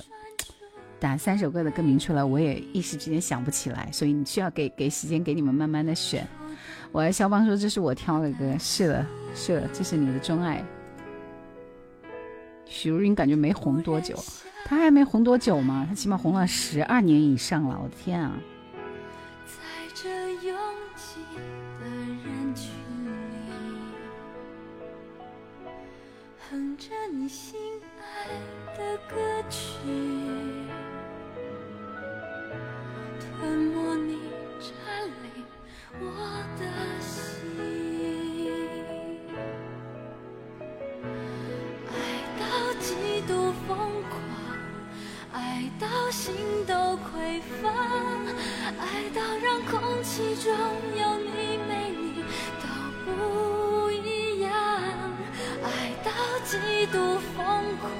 [0.99, 6.27] 打三首歌的歌名出来，我也一时之间想不起来，所以你需要给给时间给你们慢慢的选。
[6.91, 10.63] 我的肖邦说这是我挑的歌，是的，是的，这是你的钟爱。
[12.67, 14.15] 许茹芸感觉没红多久，
[14.65, 18.39] 他还没红多久嘛，他起码红了十二年以上了，我的天啊！
[19.45, 19.53] 在
[19.93, 20.09] 这
[20.45, 20.57] 拥
[20.95, 21.19] 挤
[21.79, 22.71] 的人群
[23.29, 23.35] 里，
[26.49, 27.59] 哼着你心
[27.99, 28.03] 爱
[28.77, 29.15] 的歌
[29.49, 29.67] 曲，
[33.19, 34.17] 吞没你
[34.59, 35.45] 占领
[35.99, 36.03] 我。
[45.79, 46.33] 到心
[46.67, 47.69] 都匮乏，
[48.79, 50.53] 爱到让空气中
[50.97, 52.23] 有你没你
[52.61, 52.65] 都
[53.03, 54.51] 不一样，
[55.63, 56.11] 爱到
[56.45, 57.43] 极度疯
[57.79, 57.91] 狂，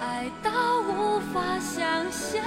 [0.00, 0.50] 爱到
[0.82, 2.44] 无法想象，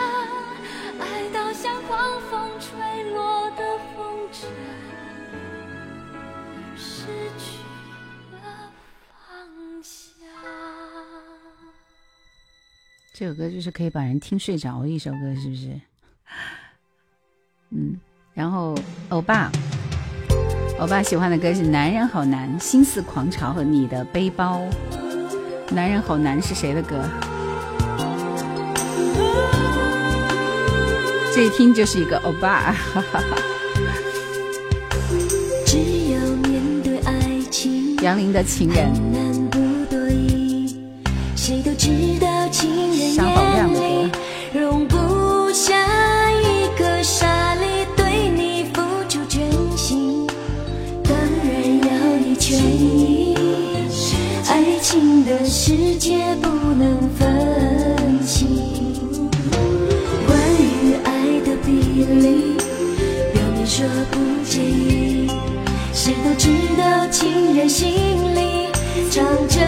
[0.99, 4.45] 爱到像狂风吹落的风筝，
[6.77, 7.07] 失
[7.39, 7.70] 去。
[13.21, 15.79] 这首歌就是可以把人听睡着的一首歌，是不是？
[17.69, 17.95] 嗯，
[18.33, 18.75] 然后
[19.09, 19.51] 欧巴，
[20.79, 24.67] 欧巴喜欢的歌是《男人好难》《心似狂潮》和《你的背包》。
[25.71, 27.07] 男人好难是谁的歌？
[31.31, 33.37] 这一听就是一个欧巴，哈哈哈。
[35.67, 38.91] 只有面对爱情，杨林的情人。
[41.35, 42.17] 谁都知
[54.91, 57.25] 情的世界不能分
[58.25, 58.45] 清，
[60.27, 62.57] 关于爱的比例，
[63.31, 65.31] 表面说不介意，
[65.93, 67.87] 谁都知道情人心
[68.35, 68.67] 里
[69.09, 69.61] 藏着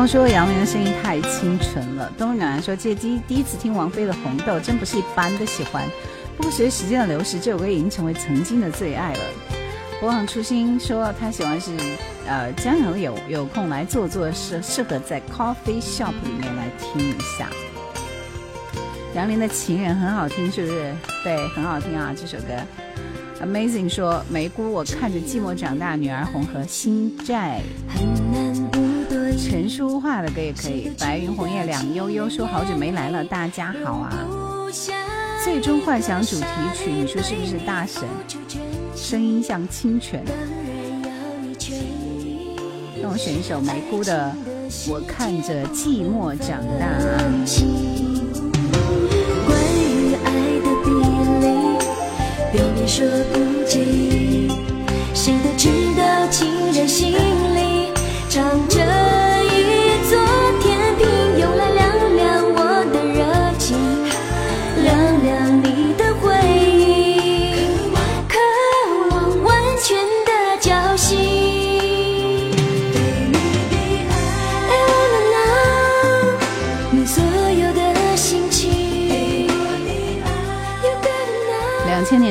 [0.00, 2.10] 后来肖峰说杨林的声音太清纯了。
[2.16, 5.84] 东日奶奶说借机第一次听王菲的《红豆》，真不是一般的喜欢。
[6.38, 9.20] 不过随着时间的流逝，这首歌已经成为曾经的最爱了。
[10.00, 11.76] 博望初心说他喜欢是
[12.26, 17.50] 呃江友有有空来做做，适适合在 coffee shop 里面来听一下。
[19.14, 20.94] 杨林的情人很好听，是不是？
[21.22, 22.54] 对，很好听啊，这首歌。
[23.44, 27.60] Amazing 说梅姑，我看着寂寞长大，女儿红和心债。
[29.42, 30.92] 陈淑桦的歌也可以。
[30.98, 34.12] 白云红叶两悠悠说好久没来了，大家好啊！
[35.42, 38.02] 最终幻想主题曲，你说是不是大神？
[38.94, 40.22] 声音像清泉。
[43.02, 44.30] 让我选一首梅姑的
[44.90, 46.86] 《我看着寂寞长大》。
[49.46, 50.28] 关于爱
[50.60, 50.90] 的比
[51.40, 51.46] 例，
[52.52, 53.08] 表面说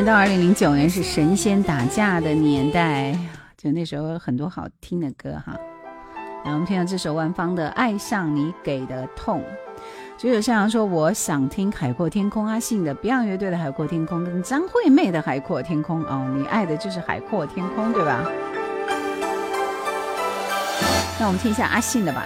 [0.09, 3.15] 到二零零九年是神仙打架的年代，
[3.55, 5.55] 就那时候很多好听的歌哈。
[6.43, 9.39] 来，我们听到这首万芳的《爱上你给的痛》。
[10.17, 18.23] 就有向阳说：“我想听《海阔天空》，阿信的 Beyond 乐队的《海阔天空》跟张惠妹的《海阔天空》哦，你爱的就是《海阔天空》对吧？
[21.19, 22.25] 那我们听一下阿信的吧。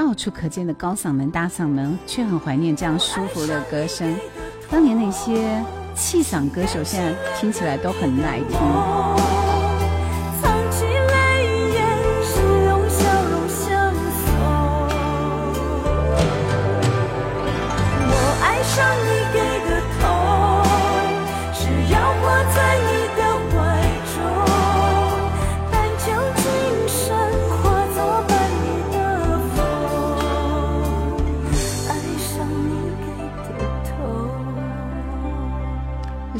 [0.00, 4.16] 到处可见的高嗓门、大嗓门，却很怀念这样舒服的歌声。
[4.70, 5.62] 当年那些
[5.94, 8.58] 气嗓歌手，现在听起来都很耐听。”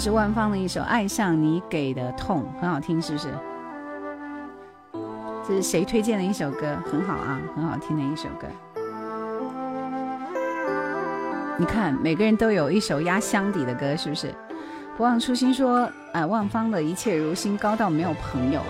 [0.01, 3.28] 是万芳的一首《爱上你给的痛》，很好听，是不是？
[5.46, 6.74] 这是谁推荐的一首歌？
[6.90, 8.46] 很好啊，很好听的一首歌。
[11.59, 14.34] 你看，每个人都有一首压箱底的歌，是不是？
[14.96, 15.80] 不忘初心说
[16.14, 18.62] ：“啊，万芳的一切如新，高到没有朋友。”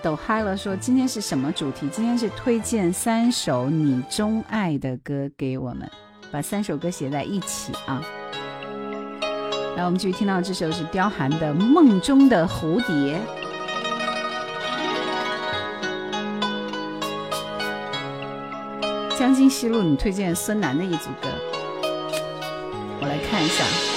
[0.00, 1.88] 抖嗨了说：“今天是什么主题？
[1.88, 5.90] 今天是推荐三首你钟爱的歌给我们，
[6.30, 8.00] 把三首歌写在一起啊。”
[9.76, 13.20] 来，我们继续听到这首是刁寒的《梦中的蝴蝶》。
[19.18, 21.28] 江津西路，你推荐孙楠的一组歌，
[23.00, 23.95] 我来看一下。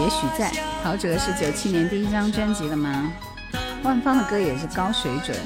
[0.00, 0.50] 也许在
[0.82, 3.12] 陶喆是九七年第一张专辑了吗？
[3.82, 5.36] 万芳的歌也是高水准。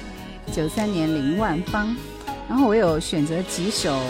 [0.52, 1.96] 九三年林万芳，
[2.48, 4.02] 然后我有选择几首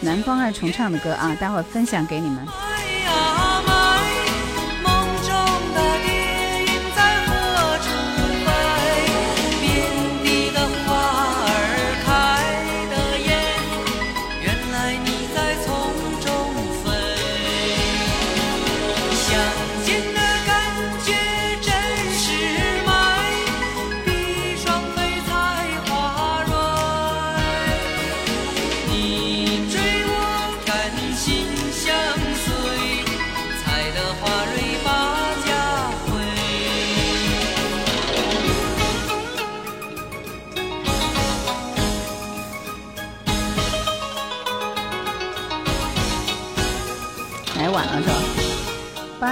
[0.00, 2.46] 南方二重唱的歌啊，待会儿分享给你们。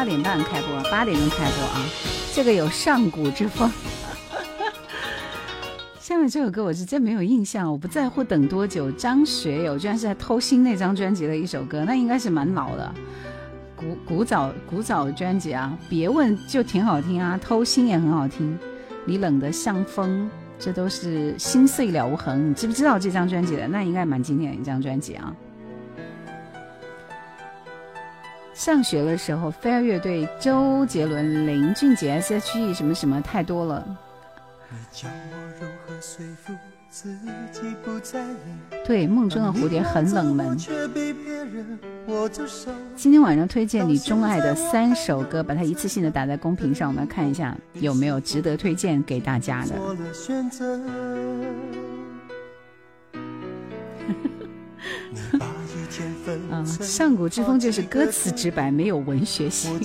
[0.01, 1.84] 八点半开播，八点钟开播啊！
[2.32, 3.70] 这个有上古之风。
[6.01, 8.90] 下面这首歌我是真没有印象，我不在乎等多久。
[8.92, 12.94] 张学友居然是在偷心那张专辑的一首歌，那应该是蛮老的，
[13.76, 15.78] 古古早古早专辑啊。
[15.90, 18.59] 别问就挺好听啊，偷心也很好听。
[19.05, 22.48] 你冷得像风，这都是心碎了无痕。
[22.48, 23.68] 你知不知道这张专辑的？
[23.68, 25.30] 那应该蛮经典的一张专辑啊。
[28.61, 33.98] 上学的时候，飞儿乐队、周杰伦、林俊杰、S.H.E 什么什么太多了。
[38.84, 40.54] 对，梦中的蝴蝶很冷门。
[42.94, 49.74] 今天晚上推荐你钟爱的三首歌，把它一次性的打在公屏上，我们来看一下有没有值得推荐给大家的。
[56.50, 59.78] 嗯，上古之风就是歌词直白，没有文学性。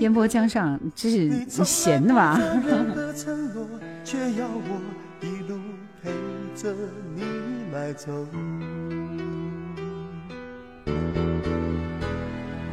[0.00, 2.40] 烟波江上，这是闲的吧？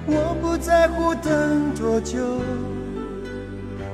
[0.07, 2.39] 我不在乎等多久，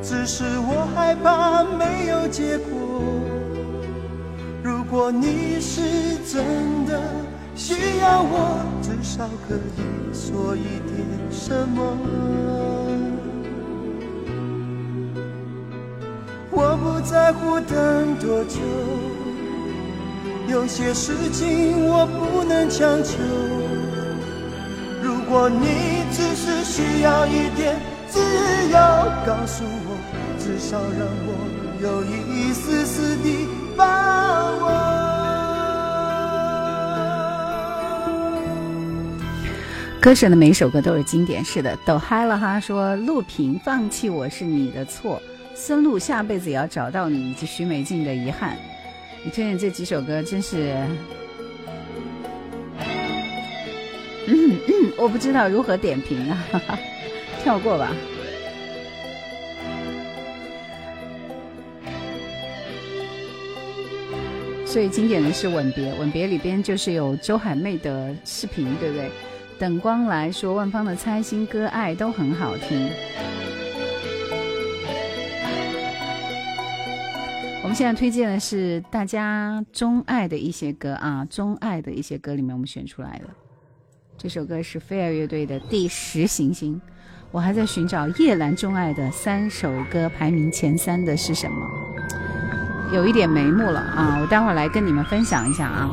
[0.03, 3.30] 只是我害怕没有结果。
[4.91, 5.81] 果你是
[6.29, 7.01] 真的
[7.55, 9.79] 需要我，至少可以
[10.13, 11.97] 说一点什么。
[16.51, 18.59] 我不在乎等多久，
[20.49, 23.17] 有些事情我不能强求。
[25.01, 27.79] 如果你只是需要一点
[28.09, 28.77] 自由，
[29.25, 29.95] 告诉我，
[30.37, 33.85] 至少让我有一丝丝的把
[34.57, 34.69] 握。
[39.99, 42.59] 歌神的每一首歌都是经典，是的，抖嗨了哈！
[42.59, 45.19] 说陆平放弃我是你的错，
[45.55, 48.55] 孙露下辈子也要找到你，以及徐美静的遗憾。
[49.23, 50.75] 你推荐这几首歌真是，
[54.27, 56.37] 嗯嗯，我不知道如何点评啊，
[57.41, 57.91] 跳过吧。
[64.71, 69.11] 最经典的是《吻别》，《吻别》里边就是有周海媚的视频，对不对？
[69.59, 72.89] 等光来说，万芳的《猜心歌》《爱》都很好听。
[77.61, 83.25] 我们现在推荐的是大家钟爱的一些歌啊，钟爱的一些歌里面我们选出来的。
[84.17, 86.75] 这首歌是飞儿乐队的《第十行星》。
[87.29, 91.67] 我还在寻找叶兰钟爱的三首歌排名前三的是什么？
[92.91, 94.17] 有一点眉目了啊！
[94.19, 95.89] 我待会儿来跟你们分享一下啊。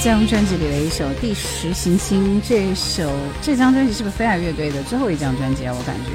[0.00, 3.10] 这张专辑里的一首《第十行星》，这首
[3.42, 5.74] 这张专辑是不是飞儿乐队的最后一张专辑啊？
[5.76, 6.12] 我感觉，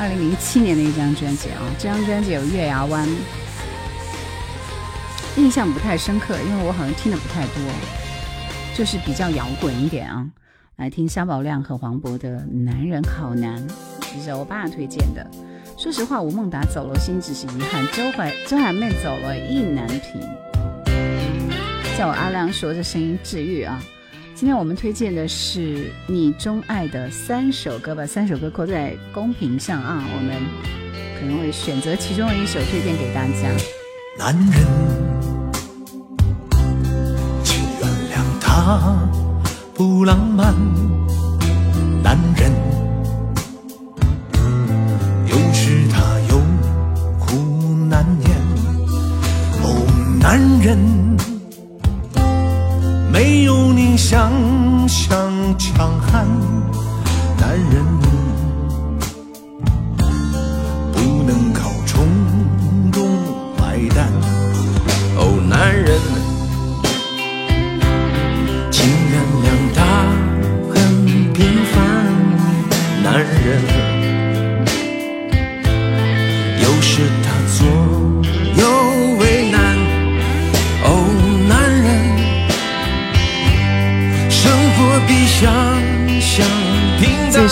[0.00, 1.60] 二零零七年的一张专辑啊。
[1.78, 3.06] 这张专辑有《月牙湾》，
[5.36, 7.54] 印象不太深刻，因为我好像听的不太多，
[8.74, 10.26] 就是比较摇滚一点啊。
[10.76, 13.58] 来听沙宝亮和黄渤的《男人好难》，
[14.14, 15.30] 这是我爸推荐的。
[15.76, 20.45] 说实话，吴孟达走了，心只是遗憾；周怀周海媚走了，意难平。
[21.96, 23.82] 叫我阿亮说，这声音治愈啊！
[24.34, 30.04] 今天我们推荐的是你钟爱的三首歌，把三首歌扣在公屏上啊！
[30.14, 30.36] 我们
[31.18, 33.48] 可能会选择其中的一首推荐给大家。
[34.18, 34.66] 男人，
[37.42, 39.08] 请原谅他
[39.74, 40.54] 不浪漫。
[42.02, 42.52] 男人，
[45.28, 46.40] 有时他有
[47.18, 48.36] 苦难言。
[49.62, 51.05] 哦，男人。
[53.18, 54.30] 没有你想
[54.86, 56.26] 象强悍，
[57.40, 57.82] 男人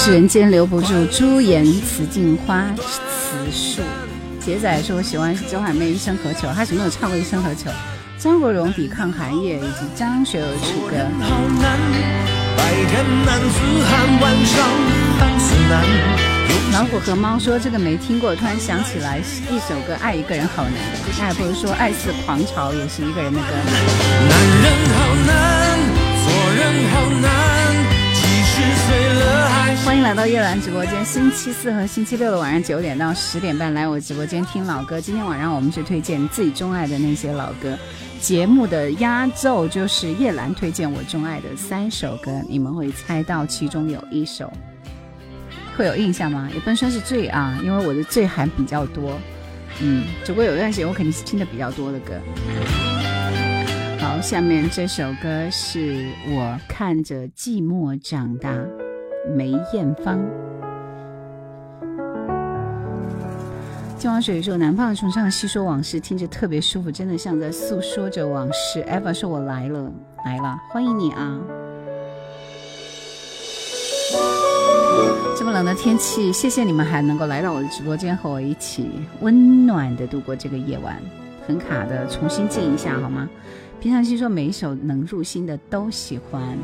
[0.05, 3.81] 是人间留不住，朱颜辞镜花辞树。
[4.39, 7.71] 杰仔说喜欢周海媚《一生何求》，他有没有唱过《一生何求》？
[8.19, 10.97] 张国荣抵抗寒夜以及张学友出歌。
[16.75, 20.73] 老虎和猫说这个没听过，突然想起来一首歌《爱一个人好难》，
[21.19, 23.47] 那还不如说《爱似狂潮》也是一个人的歌。
[24.29, 25.64] 男人好难，
[30.05, 35.01] 来到叶兰直播间，星期四和星期六的晚上九点到十点半来我直播间听老歌。
[35.01, 37.75] 今天晚上我们是推荐自己钟爱的那些老歌。
[38.21, 44.53] 节目的压轴就是叶兰推荐我钟爱的三首歌，你们会猜到其中有一首
[45.75, 46.51] 会有印象吗？
[46.53, 49.19] 也不能说是最啊，因为我的最还比较多，
[49.81, 52.13] 嗯，只不过有段时间我肯定是听的比较多的歌。
[53.99, 58.55] 好，下面这首歌是我看着寂寞长大，
[59.29, 60.19] 梅艳芳。
[63.97, 68.83] 金王水说：“南方的重唱细说往事，听着特别舒服，真的像在诉说着往事。
[68.85, 69.91] ”Eva 说：“我来了，
[70.27, 71.41] 来了，欢迎你啊！
[75.39, 81.01] 这么冷的天气，谢谢你们还能够来到我的直播间和我一起温暖的度过这个夜晚。
[81.47, 83.29] 很卡的，重新静一下好吗？
[83.81, 86.59] 平常心说每一首能入心的都喜欢。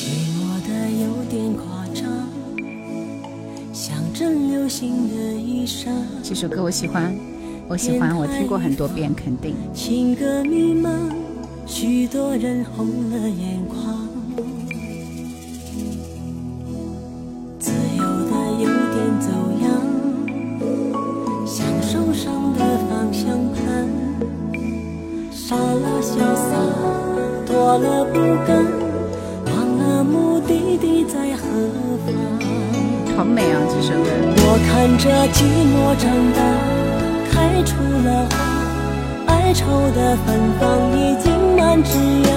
[0.00, 2.08] 寂寞的有点夸张，
[3.70, 5.90] 像阵流星的衣裳。
[6.22, 7.14] 这首歌我喜欢，
[7.68, 9.54] 我喜欢，我听过很多遍，肯定。
[9.74, 10.88] 情歌迷茫，
[11.66, 14.08] 许多人红了眼眶。
[17.58, 19.28] 自由的有点走
[19.60, 19.68] 样，
[21.46, 23.86] 像受伤的方向盘，
[25.30, 26.56] 傻了潇洒，
[27.44, 28.64] 多了不甘，
[33.16, 34.08] 好美啊，这首歌。
[34.42, 35.04] 我看着
[35.34, 35.38] 寂
[35.68, 36.38] 寞长大，
[37.30, 40.64] 开出了花，哀愁的芬芳
[40.96, 41.90] 已经满枝
[42.24, 42.28] 桠。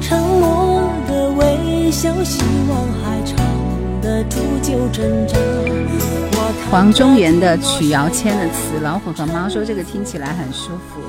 [0.00, 2.70] 沉默的微笑，希望
[3.02, 3.34] 还藏
[4.00, 5.36] 得住旧挣扎。
[6.34, 11.02] 我黄中原的曲瑶谦的词，老虎和猫说这个听起来很舒服。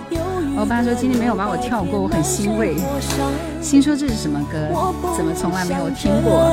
[0.58, 2.76] 欧巴说今天没有把我跳过，我很欣慰。
[3.62, 4.58] 心说这是什么歌？
[5.16, 6.52] 怎么从来没有听过？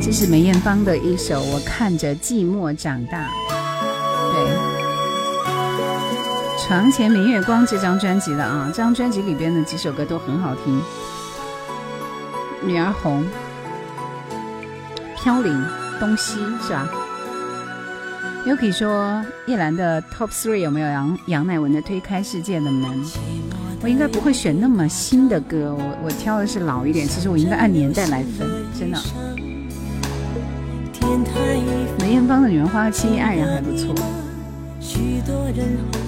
[0.00, 3.18] 这是梅艳芳的一首《我看着寂寞长大》。
[4.32, 4.42] 对，
[6.66, 10.80] 《床前明月光》这张专辑的啊，这张专辑里边的几首歌都很好听。
[12.62, 13.22] 女儿红、
[15.22, 15.62] 飘零、
[15.98, 16.88] 东西是吧
[18.46, 23.04] ？Yuki 说叶兰的 Top Three 有没有杨杨乃文的《推开世界的门》？
[23.82, 27.06] 我应该不会选那么新的歌，我我挑的是老一点。
[27.06, 28.48] 其实我应该按年代来分，
[28.78, 28.98] 真的。
[31.98, 33.94] 梅艳芳的《女人花》和《轻易爱人》还不错。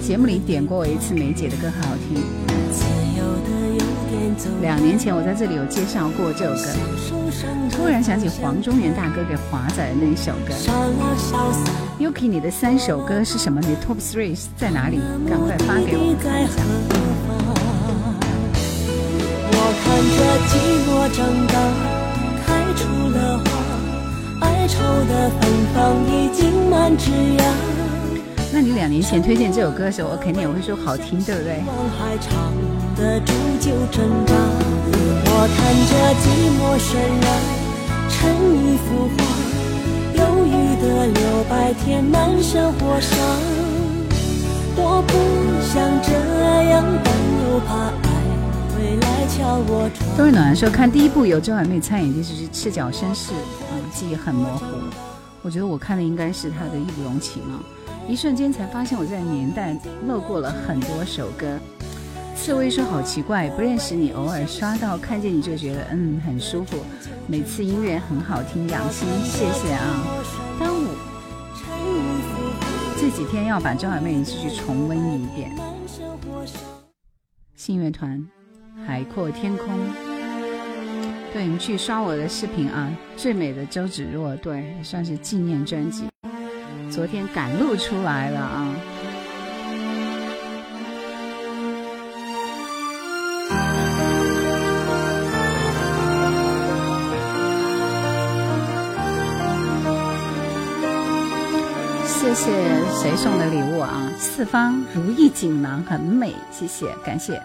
[0.01, 2.42] 节目里点过我一次梅姐的歌，很好听。
[4.61, 6.69] 两年前我在这里有介绍过这首歌，
[7.71, 10.53] 突然想起黄中原大哥给华仔的那一首歌。
[11.99, 13.61] Yuki，你的三首歌是什么？
[13.61, 14.99] 你 Top Three 在哪里？
[15.29, 16.63] 赶快发给我看一下。
[19.51, 20.19] 我看着
[20.49, 20.51] 寂
[20.87, 21.53] 寞长大，
[22.45, 24.73] 开出了花，哀愁
[25.07, 25.41] 的芬
[25.73, 25.77] 芳
[26.07, 27.82] 已经满枝桠。
[28.53, 31.63] 那你两年前推荐这首歌的时候，我肯定也会说好听，对不对？
[31.65, 31.89] 我
[35.57, 35.57] 看
[35.89, 36.93] 着寂寞渲
[37.25, 37.27] 染
[38.13, 38.13] 成
[38.61, 39.25] 一幅画，
[40.13, 42.29] 忧郁的留白填满。
[44.75, 45.13] 我不
[45.65, 45.73] 想
[46.03, 46.13] 这
[46.69, 47.09] 样，但
[47.41, 48.05] 又怕爱
[48.69, 50.05] 会来敲我窗。
[50.15, 54.65] 冬日暖说看第一部有周海媚参演的就是《赤脚绅士》，啊、记忆很模糊。
[55.41, 57.59] 我觉得我看的应该是他的《义不容情》啊。
[58.07, 59.75] 一瞬间才发现我在年代
[60.05, 61.57] 漏过了很多首歌。
[62.35, 66.77] 刺猬说好奇怪，不认识你，偶尔刷到看见你就觉得嗯很舒服。
[67.27, 70.03] 每次音乐很好听，养心，谢谢啊。
[70.59, 70.87] 端午
[72.99, 75.51] 这几天要把周海媚继续重温一遍。
[77.55, 78.27] 信乐团，
[78.85, 79.67] 海阔天空。
[81.31, 86.12] 对，你去刷我的视频啊，最美的周芷若，对，算是纪念专辑。
[86.93, 88.67] 昨天赶路出来了啊！
[102.05, 102.51] 谢谢
[103.01, 104.07] 谁送的礼物啊？
[104.19, 107.41] 四方如意锦囊很美，谢谢，感谢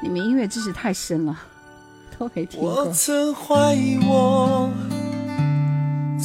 [0.00, 1.36] 你们音乐知识太深了，
[2.16, 2.84] 都没听过。
[2.84, 4.70] 我曾怀疑我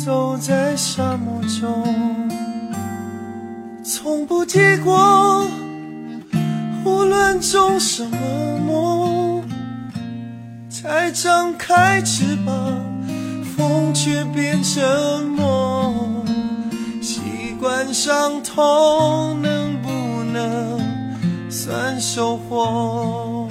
[0.06, 2.27] 走在沙漠中，
[4.08, 5.46] 从不结果，
[6.86, 8.18] 无论种什么
[8.66, 9.44] 梦，
[10.70, 12.56] 才张开翅膀，
[13.44, 15.94] 风却变沉默。
[17.02, 17.20] 习
[17.60, 19.90] 惯伤痛，能不
[20.32, 20.80] 能
[21.50, 23.46] 算收获？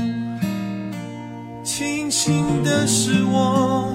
[1.62, 3.92] 庆幸的是我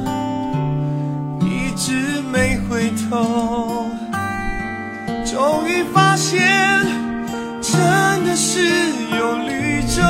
[1.42, 3.88] 一直没回头，
[5.32, 6.38] 终于发现
[7.62, 7.80] 真
[8.26, 8.60] 的是
[9.16, 10.02] 有绿洲，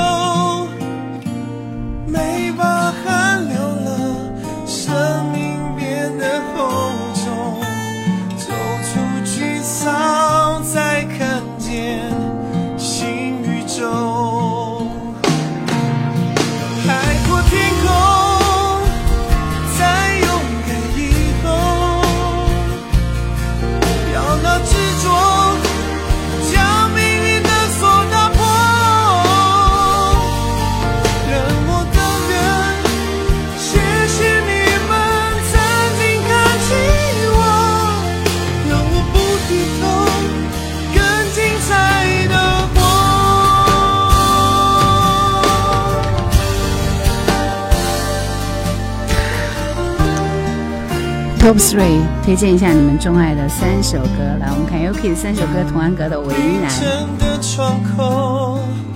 [51.42, 56.72] Top Three 推荐一下你们钟爱的三首歌，来，我们看 Yuki 的三首歌，童安格的《为难》，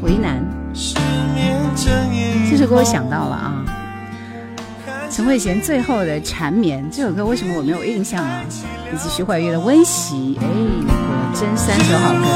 [0.04, 0.46] 为难。
[2.48, 3.66] 这首歌我想到了啊，
[5.10, 8.44] 陈慧娴最后的缠绵这首歌为什么我没有印象啊？
[8.94, 10.46] 以及徐怀钰的温习，哎，
[10.86, 10.96] 果
[11.34, 12.28] 真三首好日落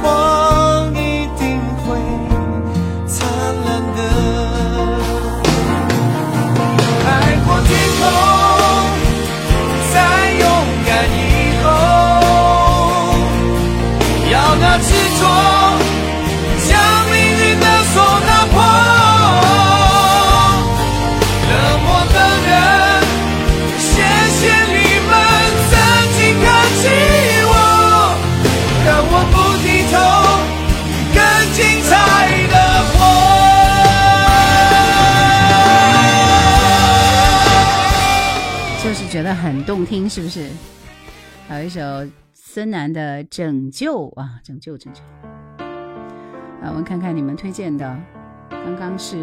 [0.00, 0.73] 歌。
[15.24, 15.30] 那执着，
[16.68, 16.70] 将
[17.10, 17.94] 命运的锁
[18.26, 18.54] 打破。
[21.48, 21.52] 冷
[21.82, 22.16] 漠的
[22.46, 22.52] 人，
[23.78, 23.92] 谢
[24.30, 24.76] 谢你
[25.08, 25.12] 们
[25.70, 25.72] 曾
[26.16, 26.46] 经看
[26.80, 26.84] 起
[27.46, 27.52] 我，
[28.86, 29.94] 让我不低头，
[31.14, 31.18] 更
[31.54, 31.58] 精
[31.88, 31.92] 彩
[32.48, 32.54] 的
[32.92, 32.96] 活。
[38.82, 40.50] 就是觉得很动听，是不是？
[41.48, 41.80] 还有一首
[42.54, 45.00] 孙楠的《拯救》啊，拯救，拯救。
[45.58, 47.98] 啊，我们看看你们推荐的，
[48.48, 49.16] 刚刚是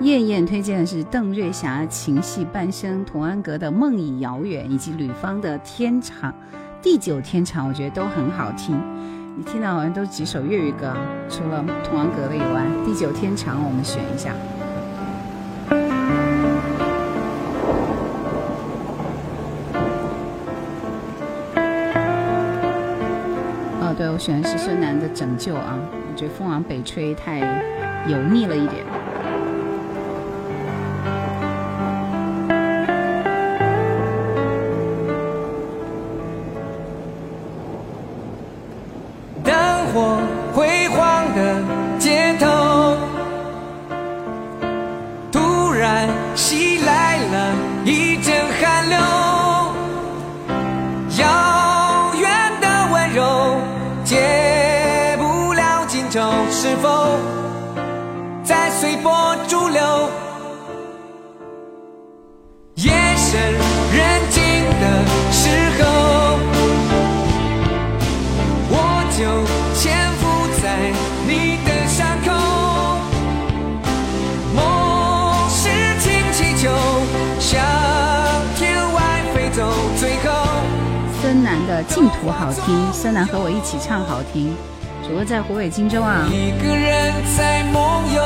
[0.00, 6.32] 燕燕推荐的是邓瑞霞情系半生，童安格的《梦已遥远》，以及吕方的《天长》
[6.82, 8.76] 《地久天长》，我觉得都很好听。
[9.36, 10.96] 你听到好像都几首粤语歌，
[11.28, 14.34] 除了童安格的以外，《地久天长》我们选一下。
[24.14, 27.40] 我选的是孙楠的《拯救》啊，我觉得《风往北吹》太
[28.06, 28.84] 油腻了一点。
[81.94, 84.52] 净土》好听，孙楠和我一起唱好听。
[85.06, 88.20] 主播在湖北荆州啊，一个人在梦游，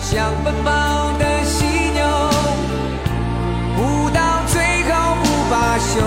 [0.00, 0.70] 像奔跑
[1.18, 2.06] 的犀牛，
[3.74, 6.00] 不到最后不罢休。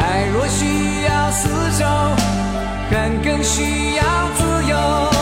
[0.00, 1.46] 爱若需要厮
[1.78, 1.86] 守，
[2.90, 4.02] 恨更需要
[4.34, 5.13] 自由。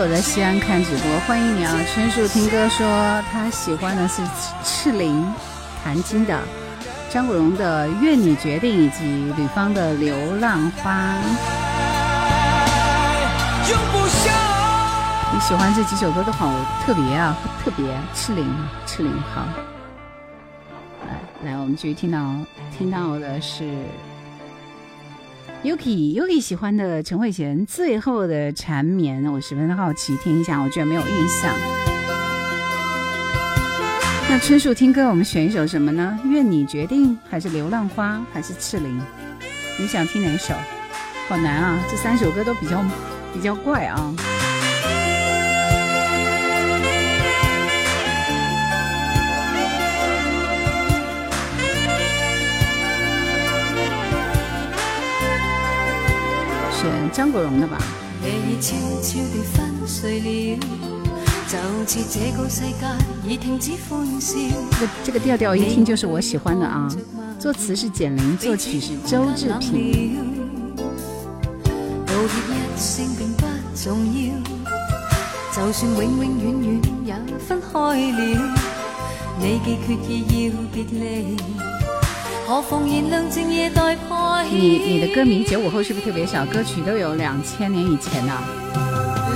[0.00, 1.74] 我在西安看直播，欢迎你啊！
[1.92, 2.86] 春树听歌说
[3.32, 4.22] 他喜欢的是
[4.62, 5.26] 赤灵
[5.82, 6.38] 弹金的
[7.10, 11.14] 张国荣的《愿你决定》以及吕方的《流浪花》。
[15.34, 16.48] 你喜欢这几首歌都好
[16.86, 17.84] 特别啊，特别
[18.14, 18.48] 赤灵
[18.86, 19.42] 赤灵好。
[21.42, 22.36] 来来，我们继续听到
[22.78, 23.68] 听到的是。
[25.64, 31.52] Yuki Yuki 喜欢的陈慧娴最后的缠绵，我十分的好奇，听一下，我居然没有印象。
[34.30, 36.16] 那春树听歌，我们选一首什么呢？
[36.30, 39.00] 愿你决定，还是流浪花，还是赤伶？
[39.80, 40.54] 你想听哪首？
[41.28, 42.84] 好难啊，这三首歌都比较
[43.34, 44.14] 比较怪啊。
[57.10, 57.78] 张国荣的吧。
[64.74, 66.88] 这个这个调调一听就是我喜欢的啊！
[67.38, 70.18] 作词是简玲，作曲是周志平。
[75.56, 77.96] 就算永永远远也分开了，
[79.40, 81.36] 你既决意要别离。
[84.50, 86.46] 你你的歌名九五后是不是特别少？
[86.46, 88.32] 歌曲都有两千年以前的。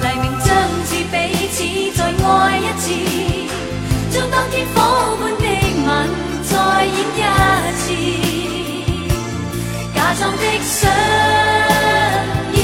[0.00, 0.48] 黎明将
[0.88, 1.14] 至，彼
[1.52, 1.62] 此
[1.94, 2.88] 再爱一次，
[4.10, 5.44] 将当天火般的
[5.84, 6.08] 吻
[6.42, 7.20] 再演一
[7.76, 7.84] 次，
[9.94, 10.90] 假装的相
[12.54, 12.56] 依。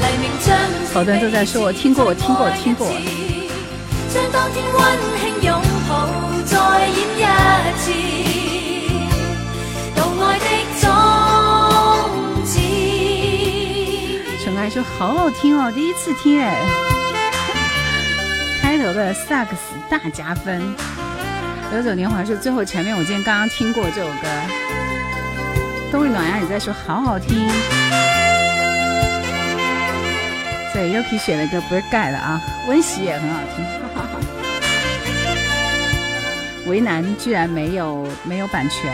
[0.00, 0.56] 黎明将
[0.94, 2.86] 好多人都在说，我听过，我听过，我听过。
[4.08, 4.76] 将当天温
[5.20, 6.08] 馨拥抱
[6.46, 7.20] 再演一
[7.76, 8.37] 次。
[14.58, 16.60] 陈爱说好好听哦，第一次听哎。
[18.60, 20.60] 开头的萨克斯大加分。
[21.70, 24.26] 流走年华说最后前面我今天刚刚听过这首歌。
[25.92, 27.48] 冬日暖阳也在说好好听。
[30.74, 33.64] 对，Yuki 选的歌不是盖的啊，温习也很好听。
[36.66, 38.92] 为难居然没有没有版权。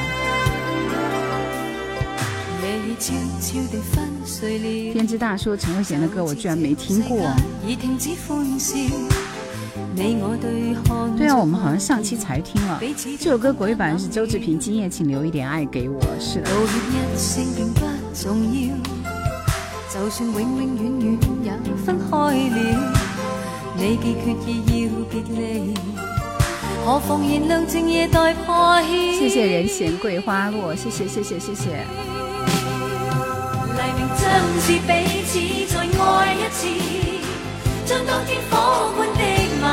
[4.93, 7.19] 天之大说陈慧娴的歌我居然没听过。
[11.17, 12.81] 对啊，我们好像上期才听了
[13.19, 16.49] 这首歌国语版是周志平《今夜请留一点爱给我》，是的。
[19.93, 20.59] 就算永永
[20.99, 22.35] 远远也分开了，
[23.77, 24.25] 你既决
[24.67, 25.73] 意要别离，
[26.85, 28.89] 何妨燃亮静夜待破晓。
[28.89, 31.87] 谢谢人闲桂花落，谢谢谢谢谢谢。
[34.17, 34.25] 相
[34.61, 34.91] 似彼
[35.27, 35.33] 此
[35.73, 36.59] 再爱一次，
[37.85, 38.53] 将当天火
[38.97, 39.21] 般的
[39.61, 39.65] 吻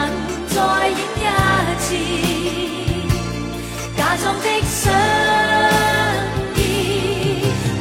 [0.47, 0.55] 再
[0.89, 1.19] 演一
[1.79, 1.85] 次，
[3.95, 4.81] 假装的相
[6.57, 6.59] 依。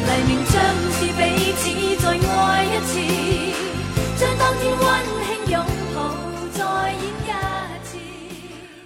[0.07, 0.55] 黎明将
[0.93, 1.21] 是彼
[1.57, 1.63] 此
[2.01, 2.91] 再爱一次，
[4.17, 4.81] 将当天温
[5.27, 5.55] 馨拥
[5.95, 5.99] 抱
[6.53, 6.59] 再
[6.93, 7.29] 演一
[7.85, 7.89] 次。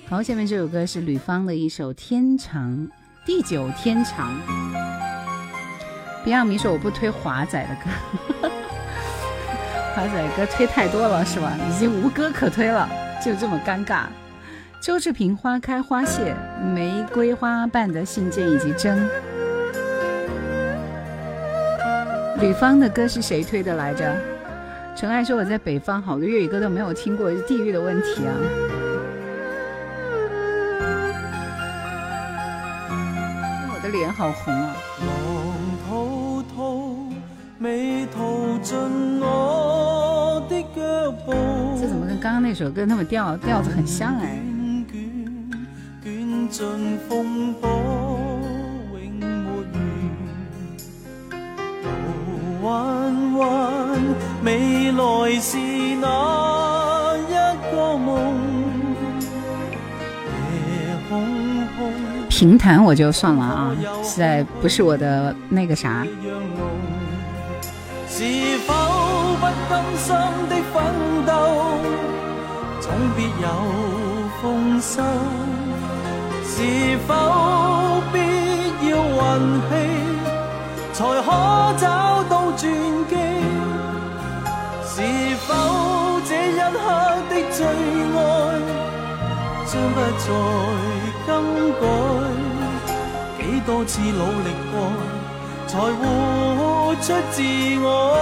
[0.08, 2.70] 好，下面这首歌是吕方的一首《天长》，
[3.26, 4.34] 地久天长。
[6.24, 7.90] 别让迷说我不推华仔的歌，
[9.94, 11.52] 华仔歌推太多了是吧？
[11.68, 12.88] 已经无歌可推了，
[13.22, 14.04] 就这么尴尬。
[14.80, 16.34] 周志平《花开花谢》，
[16.64, 19.08] 玫瑰花瓣的信件以及真。
[22.40, 24.14] 吕方的歌是谁推的来着？
[24.96, 28.32] 陈爱说我在北方，好多粤语歌都没有听过，是地域的问题啊。
[33.74, 34.73] 我的脸好红啊。
[38.64, 38.70] 这
[41.86, 44.38] 怎么跟刚刚那首歌那么调调子很像哎？
[62.30, 66.06] 平弹我就算了啊，实在不是我的那个啥。
[68.24, 68.30] 是
[68.60, 68.72] 否
[69.38, 70.08] 不甘心
[70.48, 70.74] 的奋
[71.26, 71.30] 斗，
[72.80, 73.46] 总必有
[74.40, 75.02] 丰收？
[76.42, 76.56] 是
[77.06, 77.10] 否
[78.14, 78.16] 必
[78.88, 79.20] 要运
[79.68, 79.70] 气，
[80.94, 81.28] 才可
[81.76, 81.84] 找
[82.30, 82.62] 到转
[83.10, 83.12] 机？
[84.86, 84.96] 是
[85.46, 85.48] 否
[86.26, 86.80] 这一刻
[87.28, 87.58] 的最
[88.16, 88.18] 爱，
[89.66, 90.26] 将不再
[91.26, 91.28] 更
[91.78, 91.84] 改？
[93.36, 94.74] 几多次努力过？
[95.74, 97.42] 才活出自
[97.82, 98.14] 我。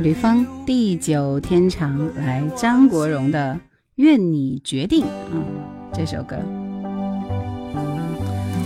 [0.00, 3.52] 吕方地久天长，来张国荣的
[3.96, 5.12] 《愿你决定》啊，
[5.92, 6.36] 这首歌。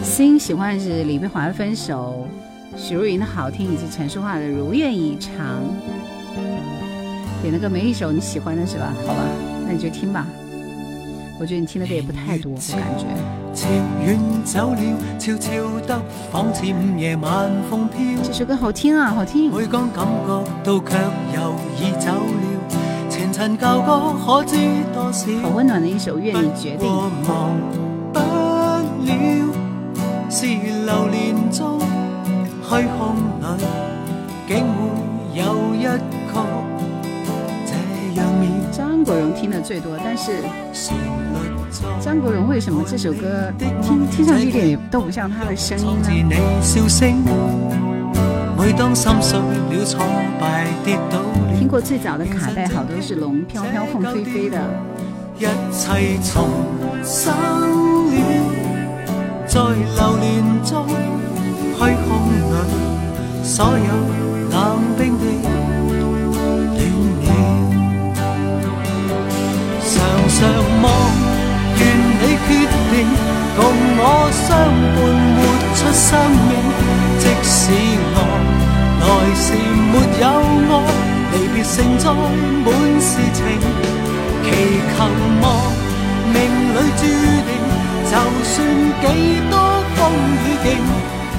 [0.05, 2.29] 心喜欢是李碧华的《分手》，
[2.79, 5.33] 许茹芸的好听，以及陈淑桦的《如愿以偿》。
[7.43, 8.95] 点的歌没一首你喜欢的是吧？
[9.05, 9.25] 好吧，
[9.67, 10.25] 那你就听吧。
[11.39, 13.05] 我觉得你听的歌也不太多，我感觉。
[18.23, 19.51] 这首歌好听啊，好听。
[25.43, 26.89] 好温暖的一首《愿你决定》。
[30.29, 31.79] 是流年中
[32.63, 32.69] 虚
[32.99, 33.65] 空里，
[34.47, 34.81] 竟会
[35.35, 35.87] 有一个
[36.29, 36.39] 这样
[36.69, 36.76] 面。
[38.73, 40.43] 张国荣听的最多，但是
[42.01, 43.53] 张国荣为什么这首歌
[43.83, 45.85] 听听上去一点都不像他的声音
[46.29, 46.37] 呢？
[51.59, 54.59] 听过最早的卡带，好多是龙飘飘凤飞飞的。
[55.39, 56.49] 一切重
[57.05, 58.17] 生了。
[59.47, 62.35] 在流年中，虚空里，
[63.45, 63.89] 所有
[64.51, 64.57] 冷
[64.99, 65.25] 冰的
[81.77, 82.09] 离别承载
[82.65, 83.45] 满是情，
[84.43, 84.49] 祈
[84.97, 84.99] 求
[85.43, 85.45] 望
[86.33, 86.35] 命
[86.73, 87.05] 里注
[87.45, 87.51] 定。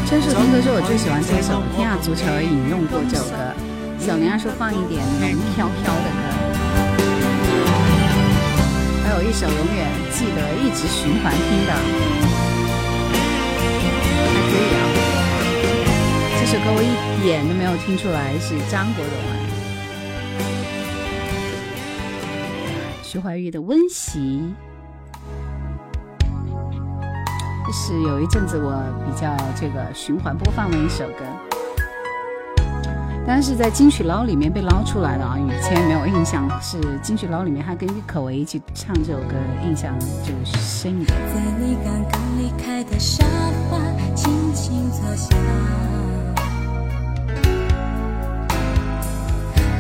[0.10, 3.34] 这首听歌是我最喜欢这首，天下足球引用过这首歌。
[3.98, 6.22] 小宁说放一点龙飘飘的歌，
[9.04, 11.74] 还有一首永远记得一直循环听的，
[14.22, 14.80] 还可以啊。
[16.40, 16.86] 这首歌我一
[17.26, 19.47] 点都没有听出来是张国荣啊。
[23.10, 24.54] 徐怀钰的温习。
[27.66, 28.74] 这是有一阵子我
[29.06, 31.24] 比较这个循环播放的一首歌，
[33.26, 36.50] 但是在金曲捞里面被捞出来的啊，以前没有印象。
[36.62, 39.36] 是金曲捞里面还跟郁可唯一起唱这首歌，
[39.66, 41.18] 印象就深一点。
[41.34, 43.26] 在你刚刚离开的沙
[43.72, 43.80] 发，
[44.16, 45.34] 轻轻坐下，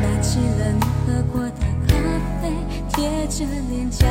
[0.02, 1.77] 拿起了你喝过的，
[3.30, 4.06] 着脸颊。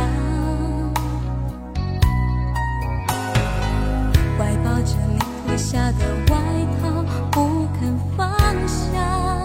[4.38, 6.34] 怀抱着你脱下的外
[6.80, 6.82] 套，
[7.30, 7.80] 不肯
[8.16, 8.28] 放
[8.66, 9.42] 下，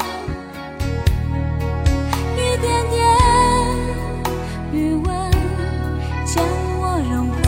[2.35, 2.99] 一点点
[4.73, 5.31] 余温
[6.25, 6.43] 将
[6.79, 7.39] 我融化。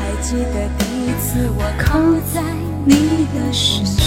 [0.22, 1.84] 记得第一次我靠
[2.34, 2.34] 在
[2.84, 4.05] 你的身上，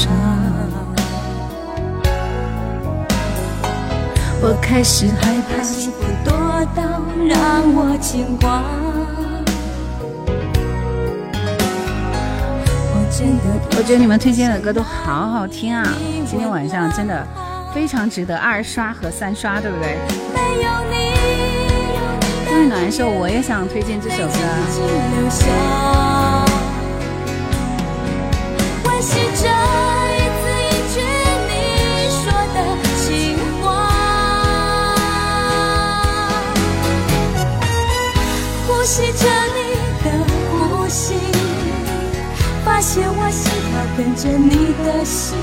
[4.70, 6.32] 开始害怕幸福多
[6.76, 8.62] 到让我牵挂。
[13.76, 15.84] 我觉得你们推荐的歌都好好听啊！
[16.24, 17.26] 今天晚上真的
[17.74, 19.98] 非常值得二刷和三刷，对不对？
[22.52, 24.34] 温暖的时候，我也想推荐这首歌。
[38.80, 39.60] 呼吸着你
[40.06, 40.06] 的
[40.54, 41.14] 呼吸。
[42.64, 45.38] 发现我心跳跟着你的心，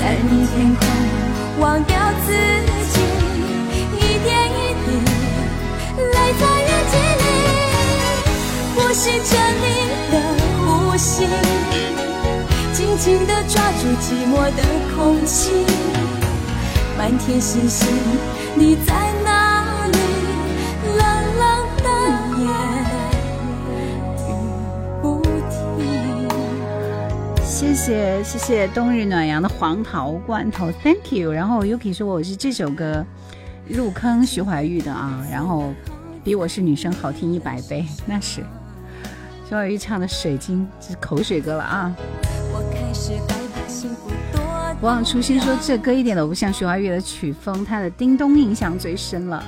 [0.00, 0.86] 在你天空
[1.58, 2.32] 忘掉自
[2.92, 3.00] 己，
[3.96, 4.54] 一点一
[4.86, 4.86] 滴
[5.98, 7.26] 泪在日记里，
[8.76, 9.66] 呼吸着你
[10.12, 10.14] 的
[10.62, 11.26] 呼吸，
[12.72, 14.62] 紧紧地抓住寂寞的
[14.94, 15.66] 空气，
[16.96, 17.88] 满天星星
[18.54, 19.09] 你在
[27.82, 31.32] 谢谢谢冬日暖阳的黄桃罐头，Thank you。
[31.32, 33.02] 然后 Yuki 说我是这首歌
[33.66, 35.72] 入坑徐怀钰的啊，然后
[36.22, 38.42] 比我是女生好听一百倍，那是
[39.48, 41.96] 徐怀钰唱的《水晶》是口水歌了啊。
[44.78, 49.42] 不忘初心说这歌一点都不像徐怀钰的曲风，他的叮咚印象最深了。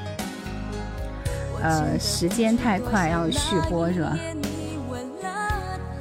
[1.62, 4.16] 呃，时间太快要续播是吧？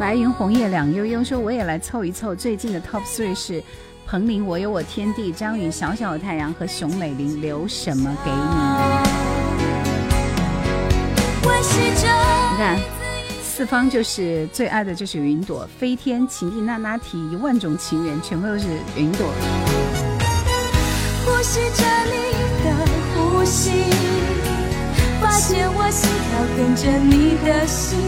[0.02, 2.34] 白云红叶两悠悠，说我也来凑一凑。
[2.34, 3.64] 最近的 top three 是
[4.08, 8.38] 彭羚《我有我天地》，张宇《小小的太阳》和熊美玲《留什么给你》。
[11.44, 12.80] 你看，
[13.44, 18.66] 四方就是最爱的就是云朵，飞天、情地、娜娜提，一万种情缘，全部都是
[18.98, 19.32] 云朵。
[21.24, 22.34] 呼吸着你
[22.64, 22.74] 的
[23.14, 23.70] 呼吸，
[25.22, 28.00] 发现我心跳跟着你的心。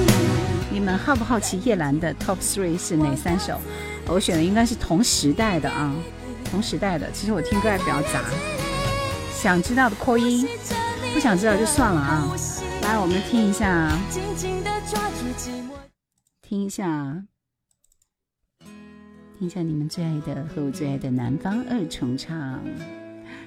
[0.83, 3.57] 你们好不好奇叶兰的 Top Three 是哪三首？
[4.05, 5.95] 我选的应该是同时代的啊，
[6.43, 7.09] 同时代的。
[7.13, 8.21] 其实我听歌还比较杂，
[9.33, 10.45] 想知道的扩音，
[11.13, 12.27] 不想知道就算了啊。
[12.81, 13.97] 来，我们听一下。
[16.41, 17.23] 听一下，
[19.39, 22.59] 听一下你们最爱的和我最爱的南方二重唱，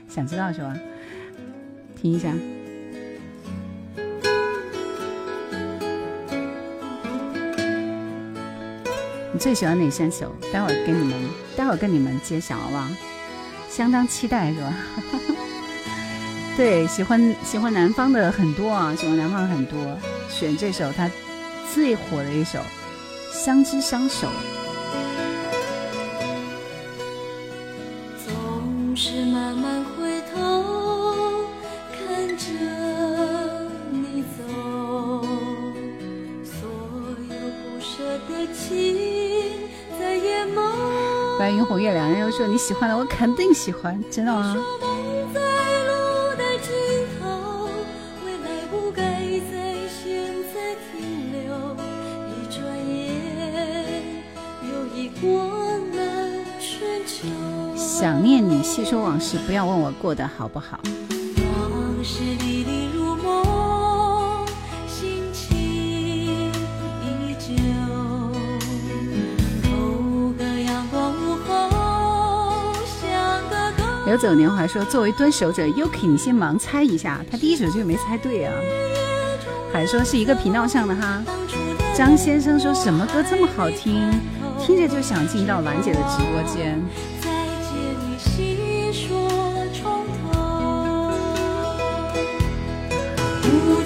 [0.08, 0.74] 想知道是吧？
[2.00, 2.32] 听一下。
[9.38, 10.34] 最喜欢哪三首？
[10.52, 12.86] 待会儿跟你们，待会儿跟你们揭晓，好不好？
[13.68, 14.74] 相当期待，是吧？
[16.56, 19.78] 对，喜欢喜欢南方的很多啊，喜欢南方很多，
[20.30, 21.10] 选这首他
[21.74, 22.58] 最火的一首。
[23.32, 24.28] 相知相守，
[41.46, 44.56] 白云红月亮，又说你喜欢的，我肯定喜欢，真的吗？
[57.76, 60.80] 想念你，细说往事，不要问我过得好不好。
[74.06, 78.52] 流走年华说，作为蹲守者，Yuki，你先盲猜一下，他第一首就没猜对啊。
[79.72, 81.20] 还说是一个频道上的哈。
[81.92, 84.08] 张先生说什么歌这么好听，
[84.64, 86.80] 听着就想进到兰姐的直播间。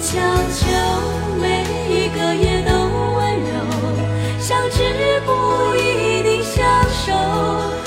[0.03, 0.19] 强
[0.51, 0.67] 求
[1.39, 2.73] 每一个夜都
[3.15, 3.53] 温柔，
[4.39, 5.31] 相知不
[5.75, 7.80] 一定相守。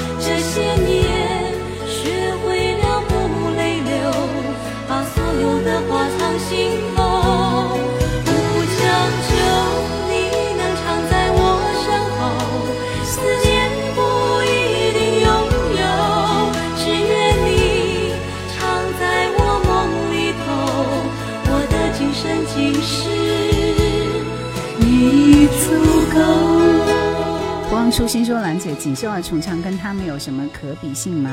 [27.94, 28.08] 舒。
[28.08, 31.30] 心说兰姐锦绣二重唱跟他们有什么可比性吗？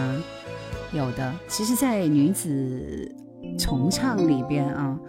[0.91, 3.11] 有的，其实，在女子
[3.57, 4.99] 重唱里边啊，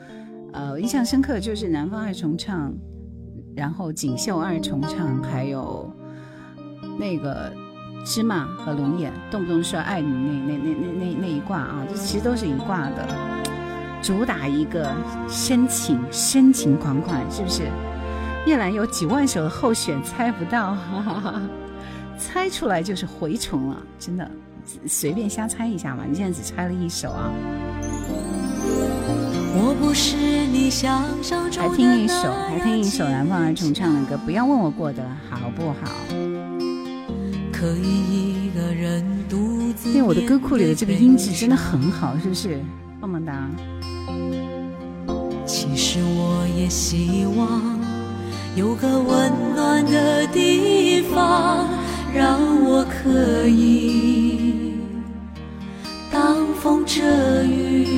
[0.54, 2.72] 呃，印象深刻就是南方二重唱，
[3.54, 5.94] 然后锦绣二重唱，还有
[6.98, 7.52] 那个
[8.06, 13.06] 芝麻和龙眼，动不动说爱你那那那那那那一挂啊，这其实都是一挂的。
[14.00, 14.90] 主打一个
[15.28, 17.68] 深情，深情款款，是不是？
[18.44, 21.42] 叶兰有几万首的候选，猜不到，哈哈哈，
[22.18, 24.28] 猜出来就是蛔虫了，真的，
[24.86, 26.02] 随便瞎猜一下嘛。
[26.08, 27.30] 你现在只猜了一首啊。
[29.54, 35.92] 我不是你想象中还听一首，还听一首南方二重唱的歌，不要问我过得好不好。
[37.52, 39.88] 可以一个人独自。
[39.90, 42.60] 因为我的歌库里的这个音质真的很好，是不是？
[43.00, 43.48] 棒棒哒。
[45.46, 47.80] 其实我也希望
[48.54, 51.66] 有个温暖的地方，
[52.14, 54.74] 让我可以
[56.10, 57.00] 挡风遮
[57.44, 57.88] 雨。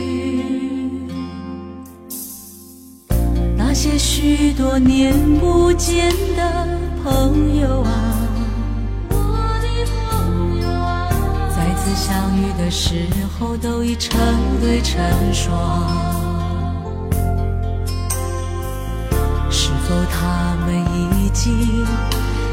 [3.57, 6.69] 那些许多年不见的
[7.03, 8.15] 朋友啊，
[9.11, 9.17] 我
[9.61, 9.67] 的
[10.09, 11.09] 朋友啊，
[11.51, 14.17] 再次相遇的时候都已成
[14.61, 15.03] 对成
[15.33, 16.14] 双。
[19.89, 21.87] 否，他们已经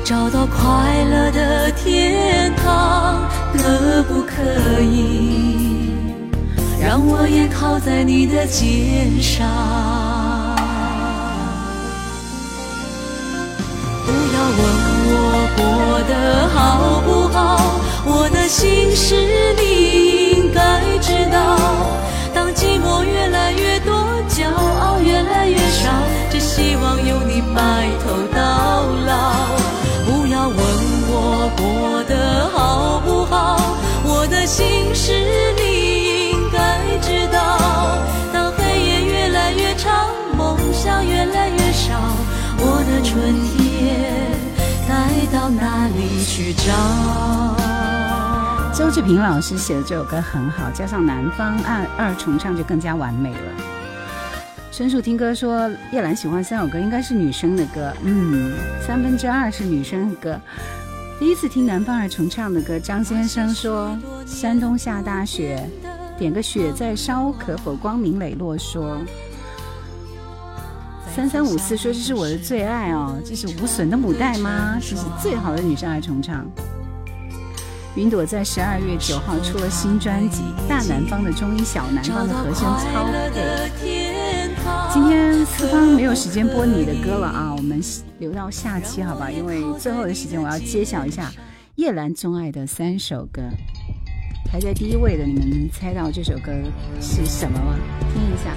[0.03, 5.91] 找到快乐的天堂，可不可以
[6.81, 9.47] 让我也靠在你的肩上？
[14.03, 14.59] 不要问
[15.07, 15.15] 我
[15.55, 15.61] 过
[16.09, 16.13] 得
[16.49, 16.59] 好
[17.05, 17.37] 不好，
[18.05, 19.15] 我的心事
[19.55, 19.61] 你
[20.33, 20.59] 应该
[20.99, 21.60] 知道。
[27.61, 29.45] 白头到老，
[30.07, 35.13] 不要问我过得好不好，我的心事
[35.55, 37.99] 你应该知道。
[38.33, 42.01] 当黑夜越来越长，梦想越来越少，
[42.57, 44.25] 我的春天
[44.89, 44.91] 该
[45.31, 46.73] 到哪里去找？
[48.73, 53.39] 周志平老师写的这首歌很好，加上南方二二重唱就更加完美了。
[54.81, 58.51] 纯属听歌说叶兰喜欢三首歌，应该是女生的歌，嗯，
[58.83, 60.41] 三分之二是女生的歌。
[61.19, 63.95] 第一次听南方二重唱的歌，张先生说
[64.25, 65.63] 山东下大雪，
[66.17, 68.97] 点个雪在烧，可否光明磊落说。
[71.15, 74.79] 三三五四说这是我的最爱哦，这是无损的母带吗？
[74.81, 76.43] 这是最好的女生二重唱。
[77.93, 84.09] 云朵在十二月九号出了新专辑《大南方的中音，小南方的和声超配》。
[84.93, 87.81] 今天四方没有时间播你的歌了啊，我们
[88.19, 89.31] 留到下期好吧？
[89.31, 91.31] 因为最后的时间我要揭晓一下
[91.75, 93.41] 叶兰钟爱的三首歌。
[94.45, 96.51] 排在第一位的，你们能猜到这首歌
[96.99, 97.75] 是什么吗？
[98.13, 98.51] 听一下。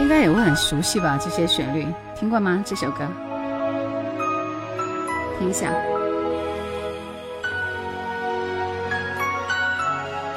[0.00, 1.16] 应该也会很熟悉吧？
[1.22, 1.86] 这些旋律
[2.18, 2.64] 听过吗？
[2.66, 3.06] 这首歌，
[5.38, 5.72] 听一下。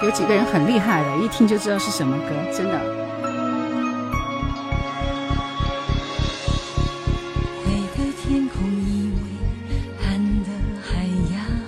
[0.01, 2.79] 有几个人很厉害的，一听就知道是什么歌，真的。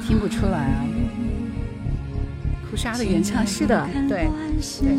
[0.08, 0.84] 听不出来啊。
[2.70, 4.28] 哭沙的原唱是的，对
[4.82, 4.98] 对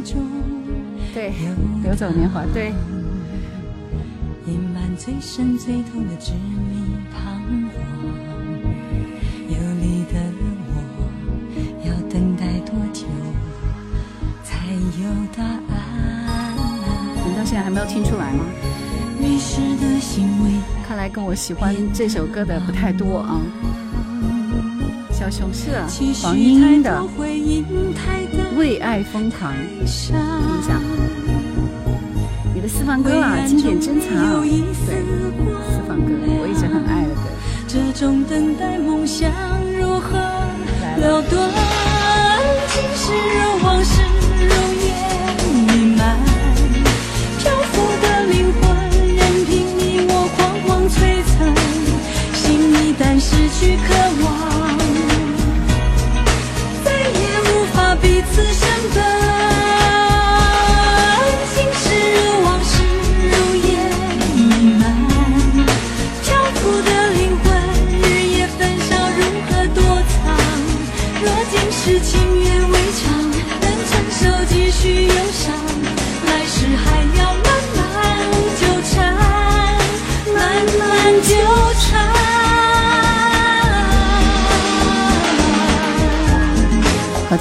[1.13, 1.33] 对，
[1.83, 2.73] 流走年华，对。
[15.37, 16.55] 答案？
[17.27, 18.45] 你到现在还没有听出来吗？
[19.19, 20.51] 迷失的行为，
[20.87, 23.41] 看来跟我喜欢这首歌的不太多啊。
[25.13, 25.71] 小熊是
[26.21, 26.91] 黄莺莺的
[28.57, 29.87] 《为爱疯狂》，听一
[30.63, 30.81] 下。
[32.53, 34.43] 你的私房歌啊，经典珍藏。
[34.43, 34.91] 对，四
[35.87, 37.21] 方歌，我一直很爱的歌。
[37.69, 39.31] 这种等待梦想
[39.81, 41.49] 如何了断？
[42.69, 44.03] 今世若往事
[52.35, 54.32] 心一旦失去渴望，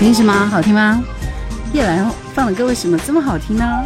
[0.02, 0.48] 听是吗？
[0.48, 1.03] 好听吗？
[1.73, 3.84] 叶兰放的歌为什么这么好听呢？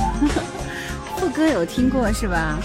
[1.20, 2.58] 副歌有听过是吧？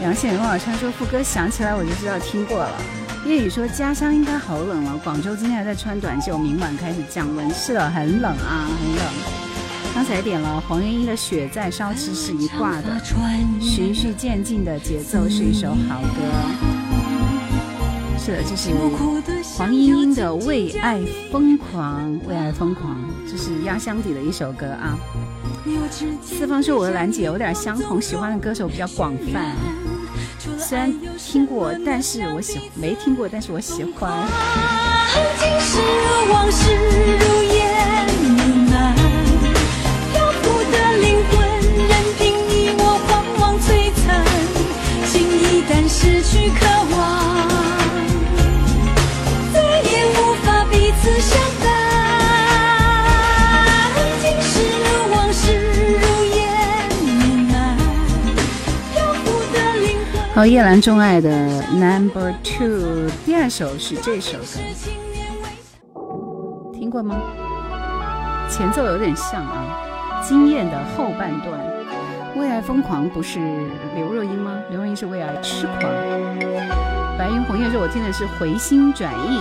[0.00, 2.72] 梁县龙老川说副歌想起来我就知道听过了。
[3.24, 7.48] 叶雨说家乡应该好冷了，广州今天还在穿短袖，明晚开始降温。
[7.54, 9.06] 是的，很冷啊，很冷。
[9.94, 13.00] 刚才点了黄莺莺的《雪在烧》，其实是一挂的，
[13.60, 16.65] 循序渐进的节奏是一首好歌。
[18.26, 18.70] 是的，这是
[19.56, 21.00] 黄莺莺的《为爱
[21.30, 24.98] 疯狂》，为爱疯狂，这是压箱底的一首歌啊。
[26.24, 29.54] 四方说我和兰姐有点相同，喜欢的歌手比较广泛，
[30.58, 34.26] 虽然听过，但是我喜没听过，但是我喜欢。
[45.88, 46.66] 失去渴
[60.36, 61.30] 好，叶兰钟爱的
[61.72, 64.60] Number Two，第二首是这首歌，
[66.74, 67.16] 听过吗？
[68.50, 71.58] 前奏有点像啊，惊艳的后半段，
[72.36, 73.38] 为爱疯狂不是
[73.94, 74.60] 刘若英吗？
[74.68, 75.80] 刘若英是为爱痴狂。
[77.16, 79.40] 白云红叶说，我听的是回心转意，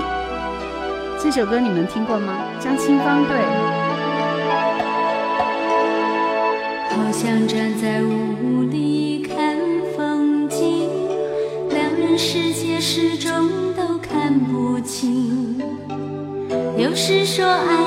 [1.21, 2.35] 这首歌你们听过吗？
[2.61, 3.35] 张清芳对。
[6.95, 8.33] 好像站在雾
[16.85, 17.83] 有时说爱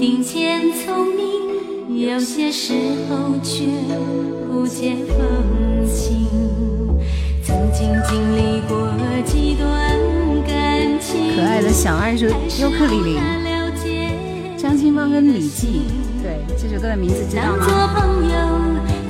[0.00, 2.72] 顶尖聪明，有些时
[3.06, 3.66] 候却
[4.48, 6.26] 不解风情。
[7.42, 8.90] 曾经经历过
[9.26, 9.68] 几段
[10.46, 12.30] 感情，可爱的小爱是
[12.62, 13.18] 尤克里里，
[14.56, 15.82] 张清芳跟李记，
[16.22, 16.38] 对。
[16.56, 17.66] 这首歌的名字知道当吗？
[17.66, 18.34] 作朋友，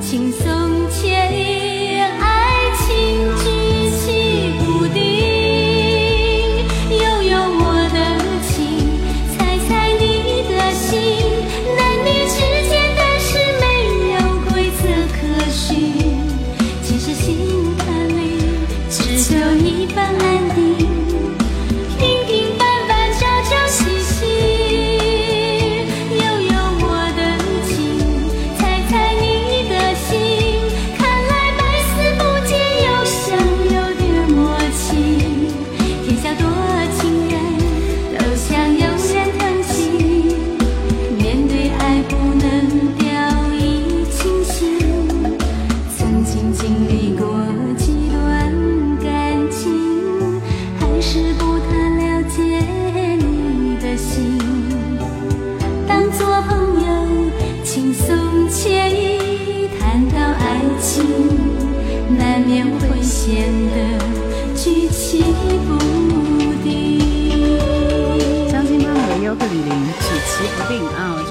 [0.01, 0.45] 轻松
[0.91, 3.54] 惬意，爱情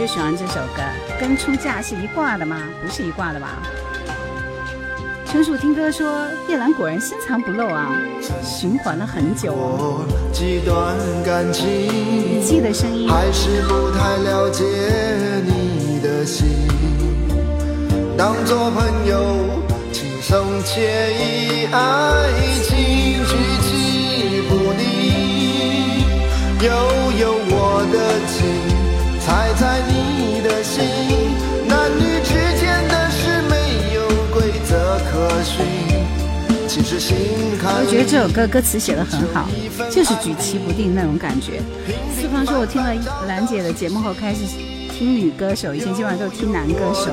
[0.05, 0.83] 就喜欢这首歌，
[1.19, 2.59] 跟出嫁是一挂的吗？
[2.83, 3.63] 不是一挂的吧？
[5.27, 7.97] 春树听歌说，叶兰果然深藏不露啊，
[8.43, 10.05] 循环了很久哦。
[10.07, 10.95] 过几段
[11.25, 14.63] 感情，雨季的声音，还是不太了解
[15.47, 16.69] 你的心。
[18.15, 19.17] 当作朋友，
[19.91, 20.81] 轻松惬
[21.13, 22.29] 意，爱
[22.63, 24.85] 情举棋不定。
[26.61, 26.71] 悠
[27.19, 27.97] 悠我的
[28.29, 28.45] 情，
[29.21, 29.94] 猜猜你
[36.97, 39.49] 我觉得这首歌歌词写得很好，
[39.91, 41.61] 就是举棋不定那种感觉。
[42.15, 42.95] 四方说，我听了
[43.27, 44.43] 兰姐的节目后，开始
[44.97, 47.13] 听女歌手，以前基本上都是听男歌手。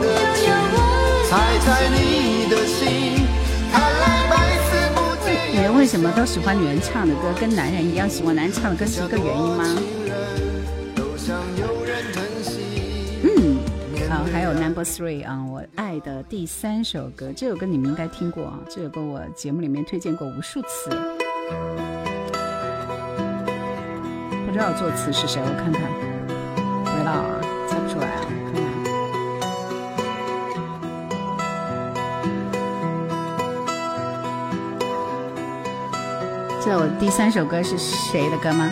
[5.51, 9.65] 女人为什么都喜欢女人唱的歌，跟男人一样喜欢男人唱的歌是一个原因吗？
[14.31, 20.89] 还有 Number Three 啊，我爱的第三首歌，这首歌你们应该听过啊，这首歌我节目里面推荐过无数次。
[24.45, 25.81] 不知道作词是谁，我看看，
[26.85, 28.63] 不知道啊，猜不出来啊，看看。
[36.61, 38.71] 知道我第三首歌是谁的歌吗？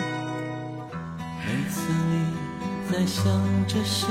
[1.46, 2.24] 每次你
[2.90, 3.24] 在想
[3.66, 4.08] 着谁，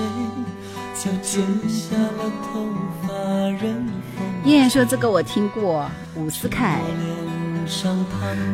[1.00, 2.68] 就剪下了头
[3.02, 3.14] 发
[3.62, 6.82] 任风燕燕说这个我听过，伍思凯，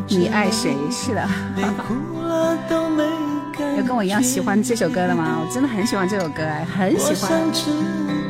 [0.07, 0.75] 你爱谁？
[0.91, 1.27] 是的。
[3.75, 5.41] 有跟我一样喜欢这首歌的吗？
[5.43, 7.31] 我真的很喜欢这首歌，哎，很喜我欢。
[7.31, 7.71] 想知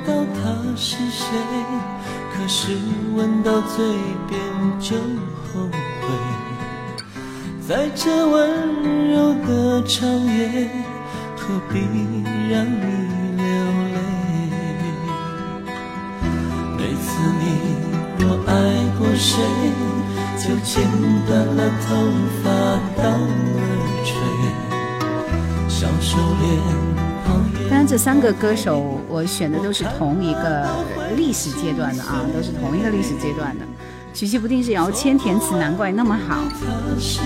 [0.07, 1.25] 道他是谁，
[2.33, 2.71] 可是
[3.15, 3.85] 闻到嘴
[4.29, 4.39] 边
[4.79, 5.67] 就后
[5.99, 6.07] 悔。
[7.67, 10.69] 在这温柔的长夜，
[11.35, 11.79] 何必
[12.49, 12.94] 让你
[17.39, 17.43] 你
[18.19, 18.51] 若爱
[18.97, 19.39] 过谁，
[20.37, 20.83] 就剪
[21.27, 21.95] 断了头
[22.43, 22.45] 发
[23.01, 23.61] 当耳
[24.03, 24.15] 垂，
[25.67, 26.17] 小手
[27.25, 27.27] 当
[27.69, 30.67] 然，这三个歌手我选的都是同一个
[31.15, 33.65] 历史阶段的啊，都是同一个历史阶段的。
[34.13, 36.43] 曲奇不定是姚谦填词，难怪那么好。
[36.95, 37.23] 伍心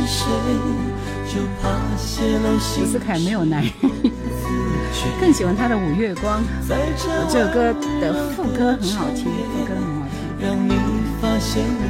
[2.87, 3.71] 思凯没有男人，
[5.21, 6.41] 更喜欢他的《五月光》。
[6.67, 7.71] 在这这首歌
[8.01, 9.27] 的副歌很好听。
[10.41, 10.73] 让你
[11.21, 11.83] 发现我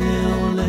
[0.00, 0.06] 流
[0.56, 0.62] 泪。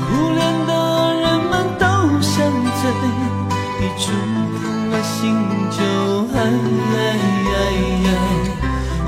[0.00, 0.04] 苦
[0.34, 0.70] 恋的
[1.20, 1.84] 人们都
[2.20, 2.34] 像
[2.80, 2.82] 醉，
[3.80, 4.04] 一触
[4.58, 5.14] 碰了心
[5.70, 5.78] 就
[6.36, 6.38] 爱。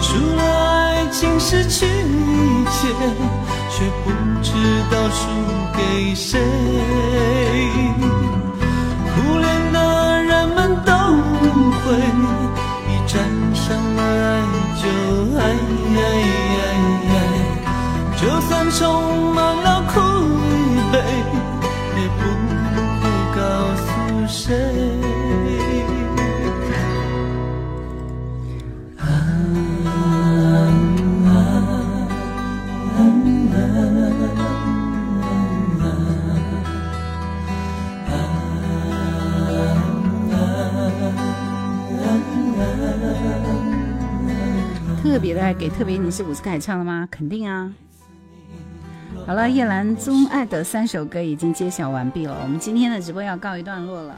[0.01, 0.07] 输
[0.37, 0.41] 了
[0.71, 2.79] 爱情，失去一切，
[3.71, 4.11] 却不
[4.43, 4.49] 知
[4.91, 5.21] 道输
[5.77, 6.41] 给谁。
[18.79, 21.03] 充满了苦与悲，
[21.97, 22.21] 也不
[23.01, 23.41] 会告
[23.75, 23.85] 诉
[24.29, 24.39] 谁。
[45.03, 47.09] 特别的爱给特别你是伍思凯唱的吗？
[47.11, 47.73] 肯定啊。
[49.29, 54.17] 好了，叶兰钟爱的三首歌已经揭晓完毕了，我们今天的直播要告一段落了。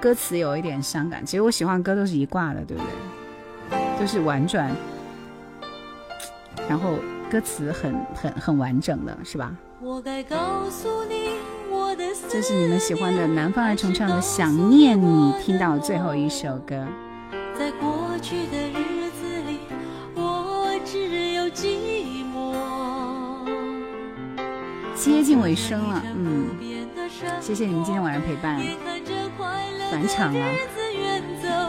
[0.00, 1.22] 歌词有一点伤感。
[1.26, 2.82] 其实我喜欢歌都是一挂的，对不
[3.70, 4.00] 对？
[4.00, 4.74] 就是婉转，
[6.66, 6.94] 然后
[7.30, 9.54] 歌词很很很完整的，是吧？
[12.30, 16.86] 这是你们喜欢的南方爱重唱的《想念你》，听到最后一首歌。
[17.54, 18.75] 在过去的
[25.06, 26.48] 接近尾声了，嗯，
[27.40, 28.60] 谢谢你们今天晚上陪伴，
[29.88, 30.44] 返场了，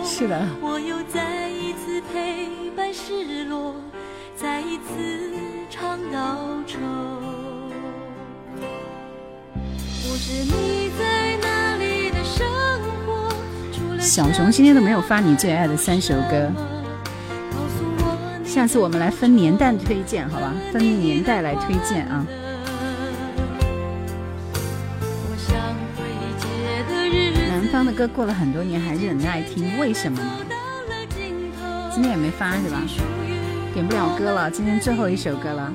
[0.03, 0.43] 是的。
[0.59, 3.75] 我又再一次陪伴失落，
[4.35, 4.83] 再一次
[5.69, 6.79] 尝到愁。
[10.01, 12.43] 不知你在哪里的生
[13.05, 13.99] 活。
[13.99, 16.51] 小熊今天都没有发你最爱的三首歌，
[18.43, 20.51] 下次我们来分年代推荐，好吧？
[20.73, 22.25] 分年代来推荐啊。
[27.77, 30.25] 方的歌过了很多年还是很爱听，为什么呢？
[31.93, 32.81] 今天也没发是吧？
[33.71, 35.71] 点不了歌了，今天最后一首歌了。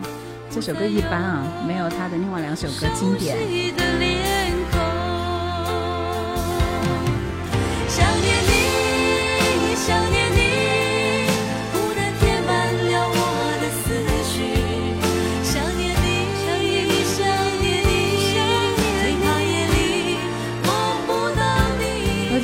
[0.50, 3.36] 这首歌一般啊，没有他的另外两首歌经典。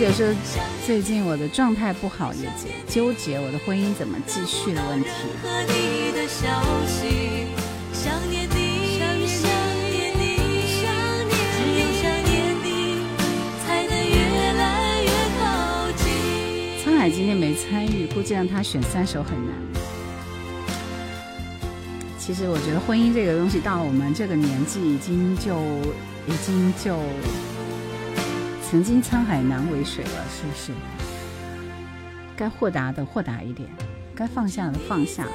[0.09, 0.35] 姐说
[0.87, 2.49] 最近我的状态不好，也
[2.89, 5.11] 纠结我的婚姻怎么继续的问题。
[16.83, 19.55] 沧海今天没参与，估计让他选三首很难。
[22.19, 25.61] 其实我觉得婚姻这个东西，到了我们这个年纪，已经就
[26.27, 26.99] 已经就。
[28.71, 30.73] 曾经沧海难为水了，是不是？
[32.37, 33.67] 该豁达的豁达一点，
[34.15, 35.27] 该放下的放下。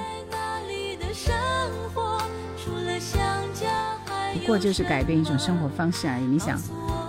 [4.33, 6.23] 不过就是改变一种生活方式而已。
[6.25, 6.59] 你想，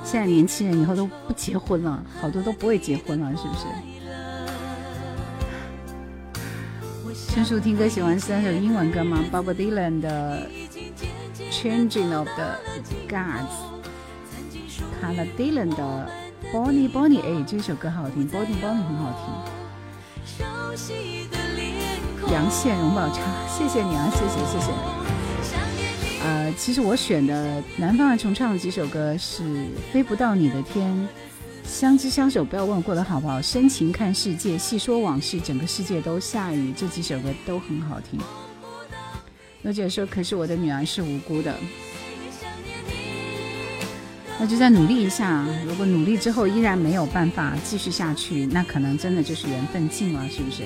[0.02, 3.66] 现在年轻人以后都不结婚了，好多都不会结婚了，是不是？
[7.34, 10.48] 陈叔听歌喜欢三首英文歌吗？Bob Dylan 的
[11.52, 12.56] 《Changing of the
[13.09, 13.70] Gods》。
[15.05, 16.10] 看了 Dylan 的
[16.51, 19.22] Bonnie Bonnie，哎，这首歌好听，Bonnie Bonnie 很好听。
[22.32, 24.72] 杨宪荣宝茶，谢谢你啊，谢谢谢谢。
[26.24, 29.43] 呃，其实我选的南方的重唱的几首歌是
[29.93, 30.90] 《飞不到你的天》，
[31.68, 38.18] 相知相守，不要问我过得好不好，深情看世界，细说往事，整个世界都下雨，这几首歌都很好听。
[39.64, 41.55] 罗姐说，可是我的女儿是无辜的。
[44.39, 45.47] 那就再努力一下。
[45.66, 50.65] 如果努力之后依然没有办法继续下去，那可能真的就是缘分尽了，是不是？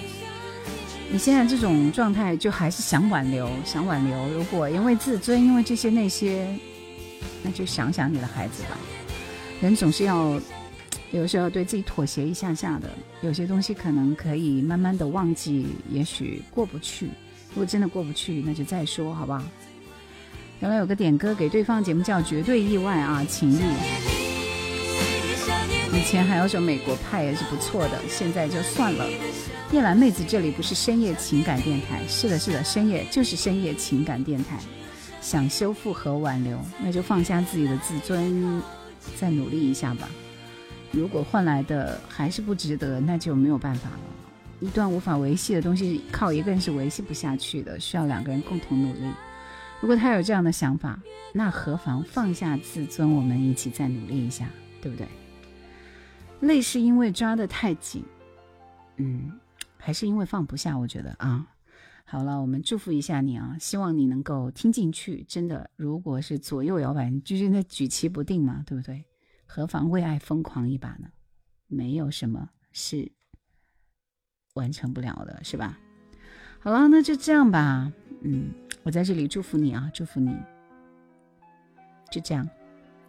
[1.11, 4.28] 你现在这种状态，就还是想挽留，想挽留。
[4.31, 6.47] 如果因为自尊，因为这些那些，
[7.43, 8.77] 那就想想你的孩子吧。
[9.61, 10.40] 人总是要
[11.11, 12.90] 有时候对自己妥协一下下的，
[13.23, 17.07] 有些东西可能可以慢慢的忘记，也许过不去。
[17.51, 19.43] 如果真的过不去，那就再说，好不好？
[20.60, 23.60] 原来有个点歌给对方节目叫《绝对意外》啊，情谊。
[25.97, 29.06] 以前还有首《美国派》也是不错的，现在就算了。
[29.70, 34.59] 叶兰妹子，这里不是深夜情感电台，是的，是的，深夜就是深夜情感电台。
[35.20, 38.60] 想修复和挽留，那就放下自己的自尊，
[39.16, 40.09] 再努力一下吧。
[40.90, 44.01] 如果换来的还是不值得，那就没有办法了。
[44.59, 49.01] 一段无法维系的东西，靠一个人是维系不下去的，需要两个人共同努力。
[49.81, 51.01] 如果他有这样的想法，
[51.33, 54.51] 那何妨放下自尊，我们一起再努力一下，
[54.83, 55.07] 对不对？
[56.41, 58.05] 累是因为抓得太紧，
[58.97, 59.39] 嗯，
[59.77, 60.77] 还是因为放不下？
[60.77, 61.47] 我觉得啊，
[62.05, 65.25] 好了，我们祝福一下你啊，希望你能够听进去。
[65.29, 69.05] 真的，如果是左右摇摆，就是那举棋不定嘛，对不对？
[69.47, 71.09] 何妨为爱疯狂一把呢？
[71.69, 73.13] 没有什么是
[74.55, 75.79] 完成不了的，是吧？
[76.59, 77.93] 好了，那就这样吧，
[78.23, 78.51] 嗯。
[78.89, 80.35] 我在这里祝福你啊，祝福你。
[82.10, 82.48] 就这样，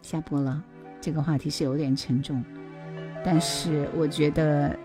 [0.02, 0.62] 下播了。
[1.00, 2.44] 这个话题是有点沉重，
[3.24, 4.78] 但是我觉得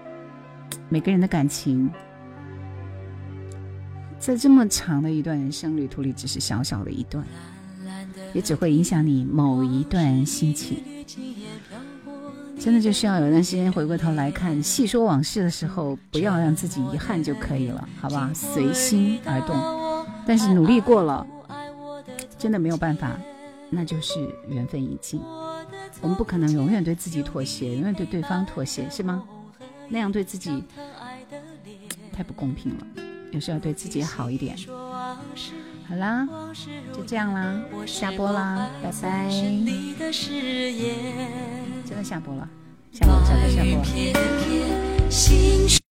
[0.88, 1.92] 每个人的感情，
[4.18, 7.28] 在这么长的一段人生旅途里，只是小小的一段，
[8.32, 10.82] 也只会影响你某一段心情。
[12.58, 18.32] 真的就需要有段时间回过头来看，细说往事的时候，不要让自己遗憾就可以了，好吧？
[18.34, 19.85] 随心而动。
[20.26, 21.26] 但是努力过了，
[22.38, 23.20] 真的没有办法，
[23.70, 25.22] 那就是缘分已尽。
[26.02, 29.24] 我们不可能永远对自己妥协，永远对对方妥协，是吗？
[29.88, 30.64] 那样对自己
[32.12, 32.88] 太不公平了。
[33.32, 34.56] 有时候对自己好一点。
[35.88, 36.28] 好啦，
[36.94, 39.30] 就这样啦，下播啦，拜拜。
[39.30, 39.66] 真
[41.96, 42.50] 的下播了，
[42.92, 43.84] 下播，下播，
[45.10, 45.34] 下
[45.70, 45.85] 播。